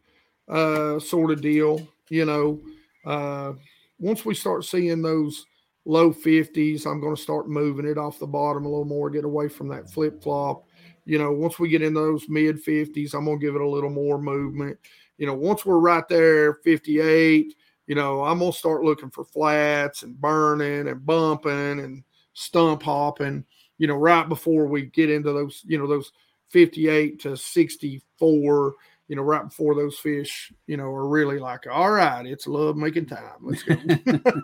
[0.48, 2.60] uh sort of deal, you know.
[3.04, 3.54] Uh
[3.98, 5.46] once we start seeing those
[5.84, 9.24] low 50s, I'm going to start moving it off the bottom a little more, get
[9.24, 10.64] away from that flip flop.
[11.04, 13.68] You know, once we get in those mid 50s, I'm going to give it a
[13.68, 14.78] little more movement.
[15.18, 17.54] You know, once we're right there 58,
[17.86, 22.82] you know, I'm going to start looking for flats and burning and bumping and stump
[22.82, 23.44] hopping,
[23.78, 26.10] you know, right before we get into those, you know, those
[26.48, 28.74] 58 to 64,
[29.08, 32.76] you know, right before those fish, you know, are really like, all right, it's love
[32.76, 33.36] making time.
[33.42, 33.76] Let's go.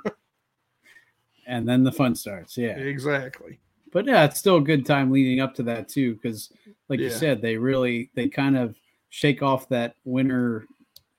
[1.46, 2.56] And then the fun starts.
[2.56, 2.76] Yeah.
[2.76, 3.58] exactly.
[3.92, 6.52] but yeah, it's still a good time leading up to that too, because
[6.88, 8.76] like you said, they really they kind of
[9.08, 10.64] shake off that winter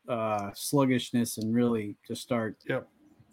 [0.08, 2.88] uh sluggishness and really just start Yep.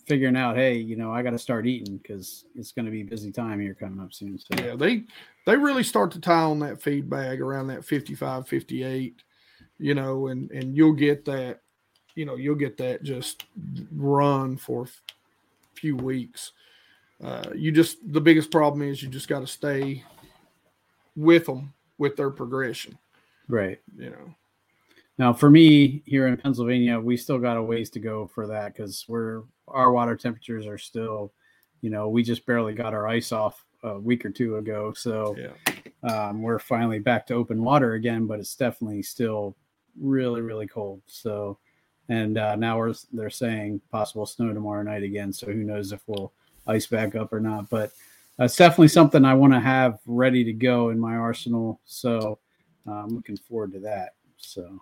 [0.06, 3.02] figuring out, hey, you know, I got to start eating because it's going to be
[3.04, 4.36] busy time here coming up soon.
[4.38, 5.04] So Yeah, they
[5.46, 9.22] they really start to tie on that feed bag around that 55, 58,
[9.78, 11.60] you know, and and you'll get that,
[12.14, 13.44] you know, you'll get that just
[13.92, 14.88] run for a
[15.74, 16.52] few weeks.
[17.22, 20.04] Uh, you just the biggest problem is you just got to stay
[21.16, 22.96] with them with their progression,
[23.48, 23.80] right.
[23.96, 24.34] you know.
[25.18, 28.74] Now, for me here in Pennsylvania, we still got a ways to go for that
[28.74, 31.32] because we're our water temperatures are still,
[31.80, 35.36] you know, we just barely got our ice off a week or two ago, so
[35.36, 36.08] Yeah.
[36.08, 38.26] um, we're finally back to open water again.
[38.26, 39.56] But it's definitely still
[40.00, 41.02] really, really cold.
[41.06, 41.58] So,
[42.08, 45.32] and uh, now we're they're saying possible snow tomorrow night again.
[45.32, 46.32] So who knows if we'll
[46.66, 47.68] ice back up or not?
[47.70, 47.92] But
[48.38, 51.80] it's definitely something I want to have ready to go in my arsenal.
[51.84, 52.38] So
[52.86, 54.14] uh, I'm looking forward to that.
[54.36, 54.80] So.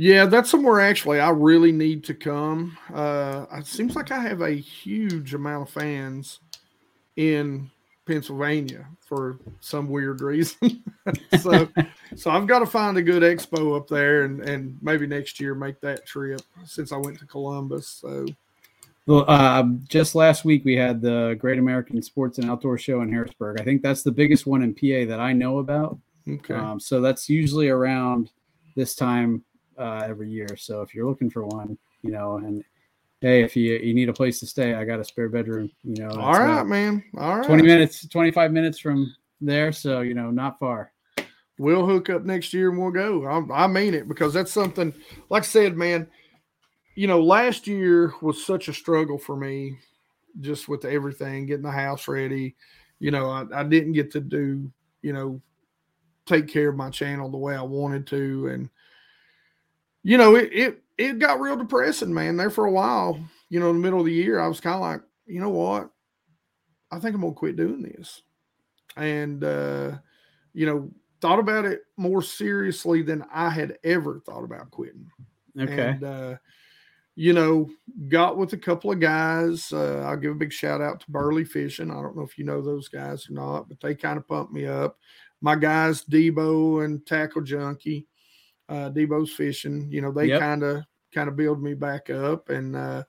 [0.00, 2.78] Yeah, that's somewhere actually I really need to come.
[2.94, 6.38] Uh, it seems like I have a huge amount of fans
[7.16, 7.68] in
[8.08, 10.82] Pennsylvania for some weird reason.
[11.40, 11.68] so,
[12.16, 15.54] so I've got to find a good expo up there, and and maybe next year
[15.54, 17.86] make that trip since I went to Columbus.
[17.86, 18.26] So
[19.06, 23.12] Well, um, just last week we had the Great American Sports and Outdoor Show in
[23.12, 23.60] Harrisburg.
[23.60, 25.98] I think that's the biggest one in PA that I know about.
[26.28, 28.30] okay, Um, so that's usually around
[28.74, 29.44] this time
[29.76, 30.56] uh, every year.
[30.56, 32.64] So if you're looking for one, you know, and
[33.20, 35.70] hey, if you you need a place to stay, I got a spare bedroom.
[35.84, 37.46] You know, all right, man, all right.
[37.46, 39.72] Twenty minutes, twenty five minutes from there.
[39.72, 40.92] So you know, not far.
[41.58, 43.24] we'll hook up next year and we'll go.
[43.26, 44.94] I, I mean it because that's something.
[45.28, 46.08] Like I said, man,
[46.94, 49.78] you know, last year was such a struggle for me,
[50.40, 52.56] just with everything, getting the house ready.
[53.00, 54.70] You know, I, I didn't get to do,
[55.02, 55.40] you know,
[56.26, 58.68] take care of my channel the way I wanted to, and
[60.02, 62.36] you know, it it it got real depressing, man.
[62.36, 63.18] There for a while,
[63.48, 65.50] you know, in the middle of the year, I was kind of like, you know
[65.50, 65.90] what,
[66.90, 68.22] I think I'm gonna quit doing this,
[68.96, 69.92] and uh,
[70.52, 70.90] you know,
[71.20, 75.06] thought about it more seriously than I had ever thought about quitting.
[75.58, 75.88] Okay.
[75.88, 76.36] And, uh,
[77.14, 77.68] you know,
[78.08, 79.72] got with a couple of guys.
[79.72, 81.90] Uh, I'll give a big shout out to Burley Fishing.
[81.90, 84.52] I don't know if you know those guys or not, but they kind of pumped
[84.52, 84.98] me up.
[85.40, 88.06] My guys, Debo and Tackle Junkie,
[88.68, 92.48] uh, Debo's Fishing, you know, they kind of kind of build me back up.
[92.50, 93.04] And, uh,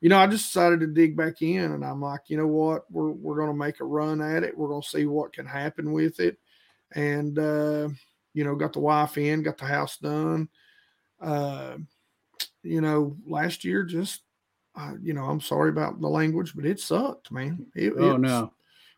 [0.00, 2.90] you know, I just decided to dig back in and I'm like, you know what,
[2.90, 4.56] we're, we're going to make a run at it.
[4.56, 6.38] We're going to see what can happen with it.
[6.94, 7.88] And, uh,
[8.34, 10.48] you know, got the wife in, got the house done.
[11.20, 11.76] Uh,
[12.62, 14.22] you know, last year just
[15.02, 17.66] you know, I'm sorry about the language, but it sucked, man.
[17.74, 18.52] It, Oh no.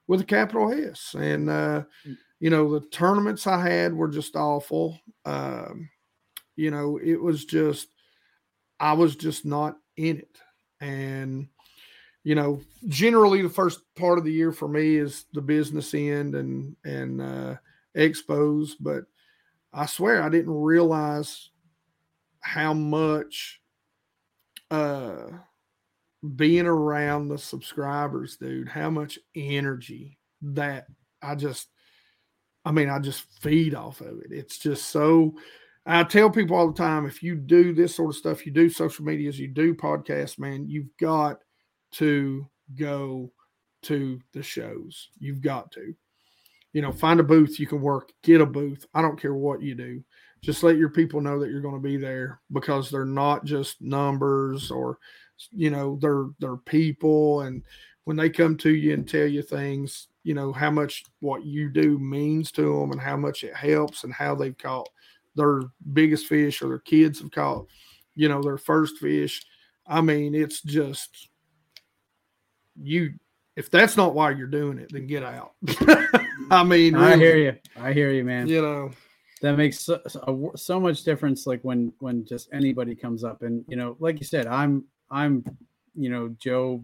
[0.07, 1.15] with a capital S.
[1.19, 1.83] And uh,
[2.41, 4.99] you know, the tournaments I had were just awful.
[5.25, 5.89] Um,
[6.57, 7.89] you know, it was just
[8.81, 10.39] I was just not in it.
[10.81, 11.49] And
[12.23, 16.35] you know, generally the first part of the year for me is the business end
[16.35, 17.57] and and uh
[17.97, 19.05] expos, but
[19.73, 21.51] I swear I didn't realize
[22.41, 23.61] how much
[24.71, 25.27] uh
[26.37, 30.87] being around the subscribers, dude, how much energy that
[31.23, 31.69] I just,
[32.65, 34.33] I mean, I just feed off of it.
[34.33, 35.35] It's just so.
[35.87, 38.70] I tell people all the time if you do this sort of stuff, you do
[38.70, 41.41] social medias, you do podcasts, man, you've got
[41.93, 43.30] to go
[43.82, 45.11] to the shows.
[45.18, 45.95] You've got to.
[46.72, 48.85] You know, find a booth you can work, get a booth.
[48.95, 50.03] I don't care what you do.
[50.41, 53.80] Just let your people know that you're going to be there because they're not just
[53.80, 54.99] numbers or
[55.51, 57.62] you know they're they're people and
[58.05, 61.68] when they come to you and tell you things you know how much what you
[61.68, 64.89] do means to them and how much it helps and how they've caught
[65.35, 65.62] their
[65.93, 67.66] biggest fish or their kids have caught
[68.14, 69.45] you know their first fish
[69.87, 71.28] i mean it's just
[72.80, 73.12] you
[73.57, 75.53] if that's not why you're doing it then get out
[76.51, 77.57] i mean I really, hear you.
[77.80, 78.47] I hear you, man.
[78.47, 78.91] you know
[79.43, 83.64] that makes so, so so much difference like when when just anybody comes up and
[83.68, 85.45] you know like you said i'm i'm
[85.95, 86.82] you know joe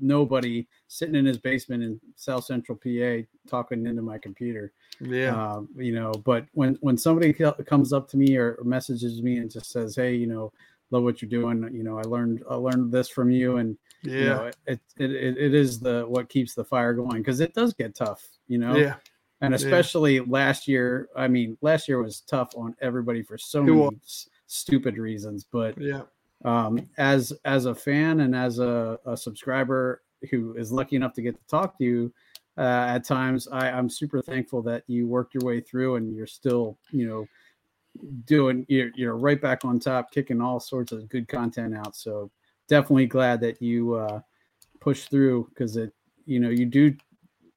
[0.00, 4.72] nobody sitting in his basement in south central pa talking into my computer.
[5.00, 5.34] Yeah.
[5.34, 9.50] Um, you know but when when somebody comes up to me or, messages me and
[9.50, 10.52] just says hey you know
[10.90, 11.68] love what you're doing.
[11.72, 13.58] You know i learned i learned this from you.
[13.58, 14.12] And yeah.
[14.12, 17.54] you know it, it, it, it is the what keeps the fire going because it
[17.54, 18.76] does get tough you know?
[18.76, 18.94] Yeah.
[19.40, 19.56] And Yeah.
[19.56, 23.90] especially last year i mean last year was tough on everybody for so many
[24.46, 26.02] stupid reasons but yeah
[26.44, 31.22] um as as a fan and as a, a subscriber who is lucky enough to
[31.22, 32.12] get to talk to you
[32.58, 36.26] uh, at times I, i'm super thankful that you worked your way through and you're
[36.26, 37.26] still you know
[38.24, 41.96] doing you're, you're right back on top kicking all sorts of good content out.
[41.96, 42.30] So
[42.68, 44.20] definitely glad that you uh
[44.80, 45.92] push through because it
[46.26, 46.94] you know you do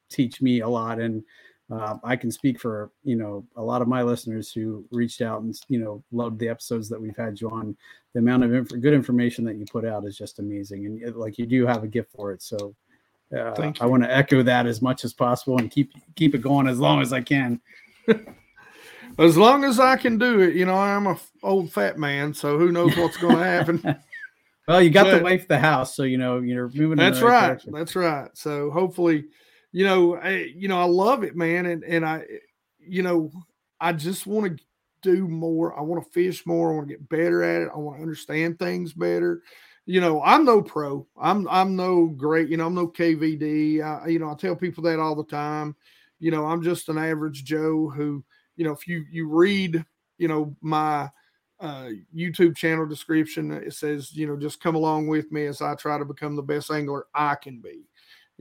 [0.10, 1.24] teach me a lot and
[1.72, 5.41] uh, I can speak for you know a lot of my listeners who reached out
[5.41, 7.76] and you know loved the episodes that we've had you on.
[8.13, 11.15] The amount of inf- good information that you put out is just amazing, and it-
[11.15, 12.41] like you do have a gift for it.
[12.41, 12.76] So
[13.34, 16.67] uh, I want to echo that as much as possible and keep keep it going
[16.67, 17.61] as long as I can.
[19.19, 22.34] as long as I can do it, you know, I'm a f- old fat man,
[22.34, 23.95] so who knows what's going to happen.
[24.67, 26.91] Well, you got the wife, the house, so you know you're moving.
[26.91, 27.49] in That's right.
[27.51, 27.61] right.
[27.67, 28.30] That's right.
[28.34, 29.26] So hopefully,
[29.72, 32.26] you know, I, you know, I love it, man, and and I,
[32.80, 33.32] you know,
[33.80, 34.63] I just want to
[35.01, 35.78] do more.
[35.78, 36.72] I want to fish more.
[36.72, 37.69] I want to get better at it.
[37.74, 39.41] I want to understand things better.
[39.86, 41.07] You know, I'm no pro.
[41.19, 42.49] I'm I'm no great.
[42.49, 43.82] You know, I'm no KVD.
[43.82, 45.76] I, you know, I tell people that all the time.
[46.19, 48.24] You know, I'm just an average Joe who,
[48.55, 49.84] you know, if you you read,
[50.17, 51.09] you know, my
[51.59, 55.76] uh, YouTube channel description, it says, you know, just come along with me as I
[55.76, 57.88] try to become the best angler I can be.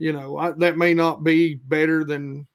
[0.01, 2.47] You know, I, that may not be better than,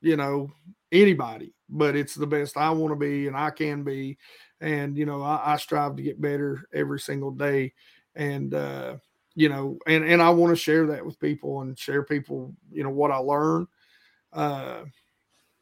[0.00, 0.50] you know,
[0.92, 4.18] anybody, but it's the best I want to be and I can be.
[4.60, 7.72] And, you know, I, I strive to get better every single day.
[8.14, 8.96] And, uh,
[9.34, 12.84] you know, and, and I want to share that with people and share people, you
[12.84, 13.66] know, what I learn
[14.32, 14.84] uh,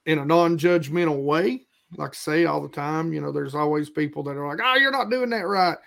[0.05, 1.66] in a non judgmental way
[1.97, 4.77] like I say all the time, you know, there's always people that are like, oh,
[4.77, 5.79] you're not doing that right.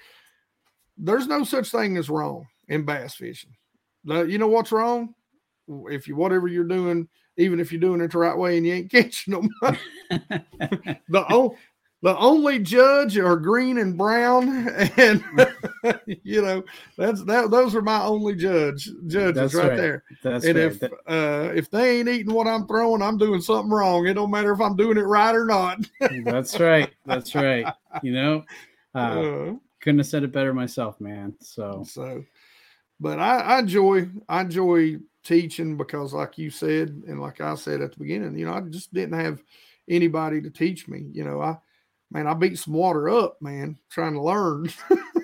[0.97, 3.55] There's no such thing as wrong in bass fishing.
[4.03, 5.13] You know what's wrong?
[5.67, 7.07] If you whatever you're doing,
[7.37, 9.49] even if you're doing it the right way and you ain't catching them,
[10.09, 11.55] the o-
[12.03, 15.23] the only judge are green and brown, and
[16.05, 16.63] you know
[16.95, 17.49] that's that.
[17.49, 19.77] Those are my only judge judges right, right.
[19.77, 20.03] there.
[20.23, 20.65] That's and right.
[20.65, 24.05] if That- uh, if they ain't eating what I'm throwing, I'm doing something wrong.
[24.07, 25.79] It don't matter if I'm doing it right or not.
[26.23, 26.91] that's right.
[27.05, 27.65] That's right.
[28.03, 28.43] You know,
[28.93, 31.33] uh, Uh, couldn't have said it better myself, man.
[31.39, 32.23] So so,
[32.99, 34.97] but I, I enjoy I enjoy
[35.27, 38.61] teaching because, like you said, and like I said at the beginning, you know, I
[38.61, 39.41] just didn't have
[39.89, 41.05] anybody to teach me.
[41.11, 41.57] You know, I
[42.11, 44.69] man, I beat some water up, man, trying to learn.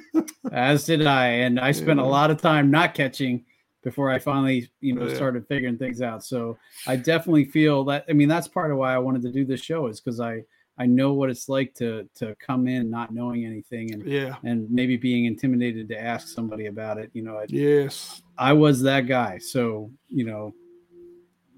[0.52, 3.46] as did I, and I spent a lot of time not catching
[3.84, 5.16] before I finally, you know, Yeah.
[5.16, 6.24] started figuring things out.
[6.24, 8.06] So I definitely feel that.
[8.10, 10.44] I mean, that's part of why I wanted to do this show is because I
[10.78, 14.36] I know what it's like to to come in not knowing anything and yeah.
[14.44, 17.12] and maybe being intimidated to ask somebody about it.
[17.14, 18.22] You know, I, Yes.
[18.38, 19.38] I was that guy.
[19.38, 20.54] So you know,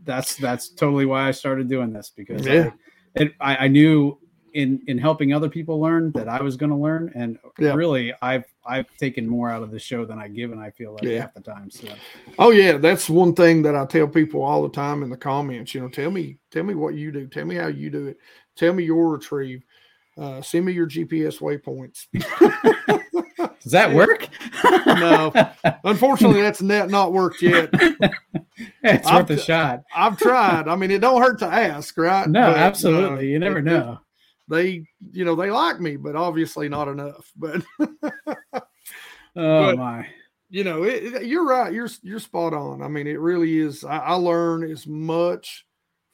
[0.03, 2.72] that's that's totally why I started doing this because Yeah.
[3.18, 4.20] I, it, I, I knew
[4.53, 7.74] in in helping other people learn that I was going to learn, and Yeah.
[7.74, 10.93] really, I've I've taken more out of the show than I give, and I feel
[10.93, 11.22] like Yeah.
[11.22, 11.70] half the time.
[11.70, 11.88] So
[12.39, 15.74] Oh yeah, that's one thing that I tell people all the time in the comments.
[15.76, 17.28] You know, tell me, tell me what you do.
[17.28, 18.18] Tell me how you do it.
[18.55, 19.63] Tell me your retrieve.
[20.18, 22.07] Uh, send me your GPS waypoints.
[23.61, 24.28] does that work?
[24.86, 25.34] no,
[25.84, 27.70] unfortunately, that's net not worked yet.
[28.84, 29.84] it's I'll worth a shot.
[29.93, 30.68] I've tried.
[30.70, 32.28] I mean, it don't hurt to ask, right?
[32.30, 33.32] No, But, uh, absolutely.
[33.32, 33.99] You never it- know.
[34.48, 37.32] They, you know, they like me, but obviously not enough.
[37.36, 37.64] But
[38.54, 38.62] Oh
[39.36, 40.08] but- my.
[40.50, 41.74] you know, it, it- you're right.
[41.74, 42.82] You're you're spot on.
[42.82, 43.84] I mean, it really is.
[43.84, 45.66] I, I learn as much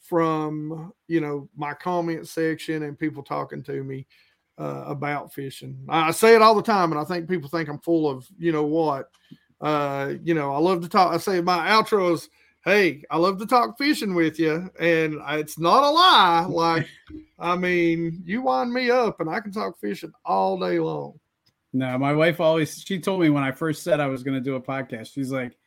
[0.01, 4.07] from you know my comment section and people talking to me
[4.57, 5.77] uh, about fishing.
[5.89, 8.27] I, I say it all the time, and I think people think I'm full of
[8.37, 9.09] you know what.
[9.59, 11.13] Uh, you know, I love to talk.
[11.13, 12.29] I say my outro is,
[12.63, 16.45] "Hey, I love to talk fishing with you," and it's not a lie.
[16.49, 16.87] Like,
[17.39, 21.19] I mean, you wind me up, and I can talk fishing all day long.
[21.73, 24.41] No, my wife always she told me when I first said I was going to
[24.43, 25.13] do a podcast.
[25.13, 25.57] She's like,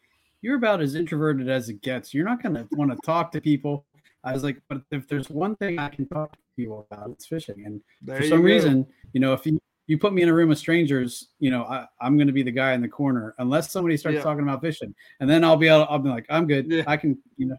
[0.42, 2.12] "You're about as introverted as it gets.
[2.14, 3.86] You're not going to want to talk to people."
[4.22, 7.26] I was like, "But if there's one thing I can talk to people about, it's
[7.26, 8.45] fishing." And There for some go.
[8.45, 11.64] reason, you know, if you you put me in a room of strangers, you know,
[11.64, 14.22] I, I'm going to be the guy in the corner unless somebody starts Yeah.
[14.22, 16.70] talking about fishing, and then I'll be able, I'll be like, "I'm good.
[16.70, 16.85] Yeah.
[16.87, 17.57] I can," you know,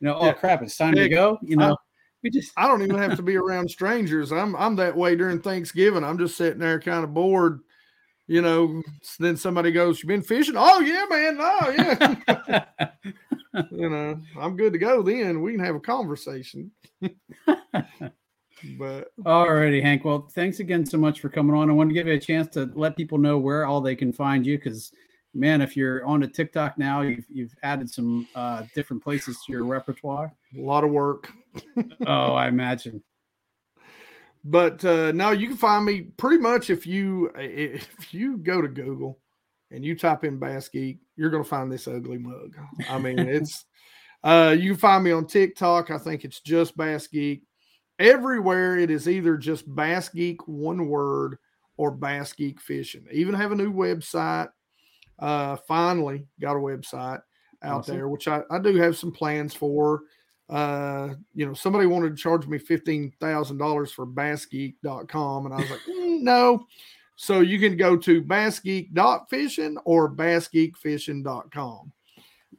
[0.00, 1.38] you know, oh crap, it's time to go.
[1.42, 1.76] You I- know,
[2.22, 4.32] we just I don't even have to be around strangers.
[4.32, 6.02] I'm I'm that way during Thanksgiving.
[6.02, 7.60] I'm just sitting there kind of bored,
[8.26, 8.82] you know.
[9.18, 11.36] Then somebody goes, "You been fishing?" Oh yeah, man.
[11.38, 12.64] Oh yeah.
[13.70, 15.02] you know, I'm good to go.
[15.02, 16.70] Then we can have a conversation.
[18.78, 20.04] but Alrighty, Hank.
[20.04, 21.70] Well, thanks again so much for coming on.
[21.70, 24.12] I want to give you a chance to let people know where all they can
[24.12, 24.92] find you because,
[25.34, 29.52] man, if you're on a TikTok now, you've you've added some uh, different places to
[29.52, 30.32] your repertoire.
[30.56, 31.30] a lot of work.
[32.06, 33.02] oh, I imagine.
[34.44, 38.68] But uh, no, you can find me pretty much if you if you go to
[38.68, 39.18] Google
[39.70, 42.54] and you type in Bass Geek, you're gonna find this ugly mug.
[42.90, 43.64] I mean, it's
[44.24, 45.90] uh, you can find me on TikTok.
[45.90, 47.42] I think it's just Bass Geek.
[47.98, 51.38] Everywhere it is either just Bass Geek one word
[51.76, 53.06] or Bass Geek Fishing.
[53.12, 54.48] Even have a new website.
[55.18, 57.20] Uh, finally got a website
[57.62, 57.96] out Awesome.
[57.96, 60.02] there, which I, I do have some plans for
[60.50, 65.80] uh you know somebody wanted to charge me $15000 for bassgeek.com and i was like
[65.88, 66.66] "Mm, no
[67.16, 71.92] so you can go to bassgeek.fishing or bassgeekfishing.com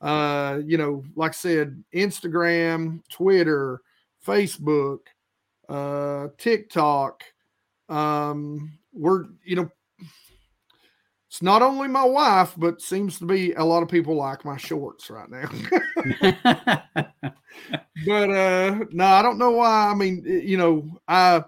[0.02, 3.82] uh you know like i said instagram twitter
[4.26, 5.02] facebook
[5.70, 7.24] uh tiktok
[7.90, 9.70] um we're you know
[11.36, 14.56] it's not only my wife but seems to be a lot of people like my
[14.56, 15.50] shorts right now.
[18.06, 19.90] But uh no i don't know why.
[19.90, 21.44] I mean you know i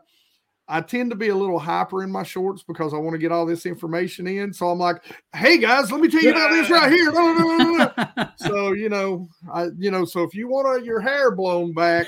[0.68, 3.32] i tend to be a little hyper in my shorts because i want to get
[3.32, 4.52] all this information in.
[4.54, 5.04] So i'm like
[5.34, 8.34] hey guys let me tell you about this right here.
[8.38, 12.08] So you know i you know so if you want your hair blown back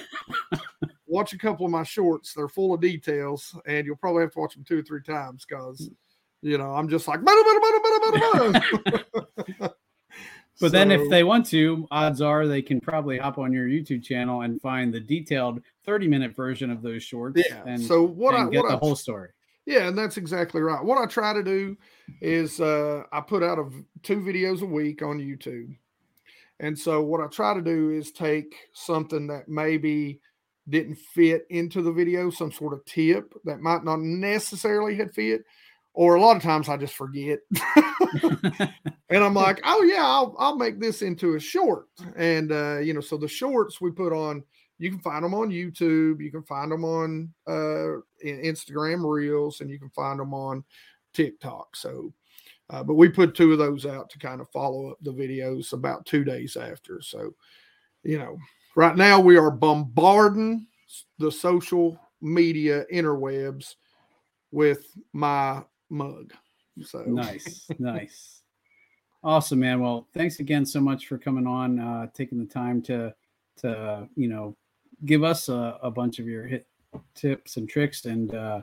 [1.10, 4.39] watch a couple of my shorts they're full of details and you'll probably have to
[4.39, 5.89] watch them two or three times because
[6.41, 8.62] you know i'm just like "Bada, bada, bada, bada, bada,
[9.60, 9.74] bada."
[10.62, 14.03] But then, if they want to, odds are they can probably hop on your YouTube
[14.03, 18.36] channel and find the detailed 30 minute version of those shorts yeah and, so what
[18.36, 19.30] and i get what the I, whole story.
[19.66, 20.84] Yeah, and that's exactly right.
[20.84, 21.78] What I try to do
[22.22, 25.78] is uh, I put out of two videos a week on YouTube.
[26.60, 30.22] And so what I try to do is take something that maybe
[30.70, 35.42] didn't fit into the video, some sort of tip that might not necessarily had fit,
[35.94, 37.40] or a lot of times I just forget.
[39.10, 41.88] and I'm like, oh yeah, I'll I'll make this into a short.
[42.16, 44.44] And uh, you know, so the shorts we put on,
[44.78, 49.70] you can find them on YouTube, you can find them on uh Instagram Reels, and
[49.70, 50.64] you can find them on
[51.14, 51.76] TikTok.
[51.76, 52.14] So,
[52.70, 55.74] uh, but we put two of those out to kind of follow up the videos
[55.74, 57.02] about two days after.
[57.02, 57.34] So,
[58.04, 58.38] you know,
[58.76, 60.68] right now we are bombarding
[61.18, 63.76] the social media interwebs
[64.52, 66.34] with my mug.
[66.84, 68.42] So nice, nice,
[69.24, 69.82] awesome, man.
[69.82, 73.14] Well, thanks again so much for coming on, uh, taking the time to
[73.58, 74.56] to you know
[75.06, 76.68] give us a, a bunch of your hit
[77.16, 78.62] tips and tricks, and uh,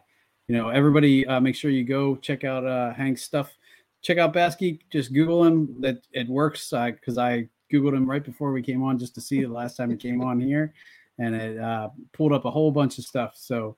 [0.49, 3.57] you know everybody uh, make sure you go check out uh, Hank's stuff.
[4.03, 4.89] Check out Bass Geek.
[4.91, 5.81] Just Google him.
[5.81, 9.21] That it works I because I googled him right before we came on just to
[9.21, 10.73] see the last time he came on here,
[11.19, 13.35] and it uh, pulled up a whole bunch of stuff.
[13.37, 13.77] So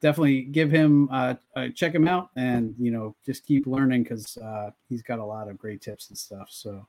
[0.00, 4.36] definitely give him uh, uh check him out and you know just keep learning because
[4.36, 6.86] uh he's got a lot of great tips and stuff so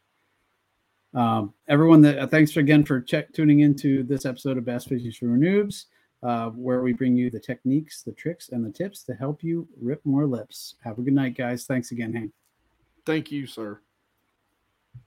[1.14, 5.10] um everyone that uh, thanks again for check tuning into this episode of bass fishing
[5.14, 5.86] for noobs
[6.24, 9.68] uh, where we bring you the techniques, the tricks, and the tips to help you
[9.80, 10.76] rip more lips.
[10.84, 11.66] Have a good night, guys.
[11.66, 12.32] Thanks again, Hank.
[13.06, 13.80] Thank you, sir.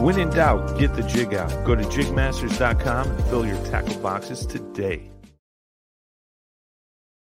[0.00, 1.50] When in doubt, get the jig out.
[1.66, 5.10] Go to jigmasters.com and fill your tackle boxes today.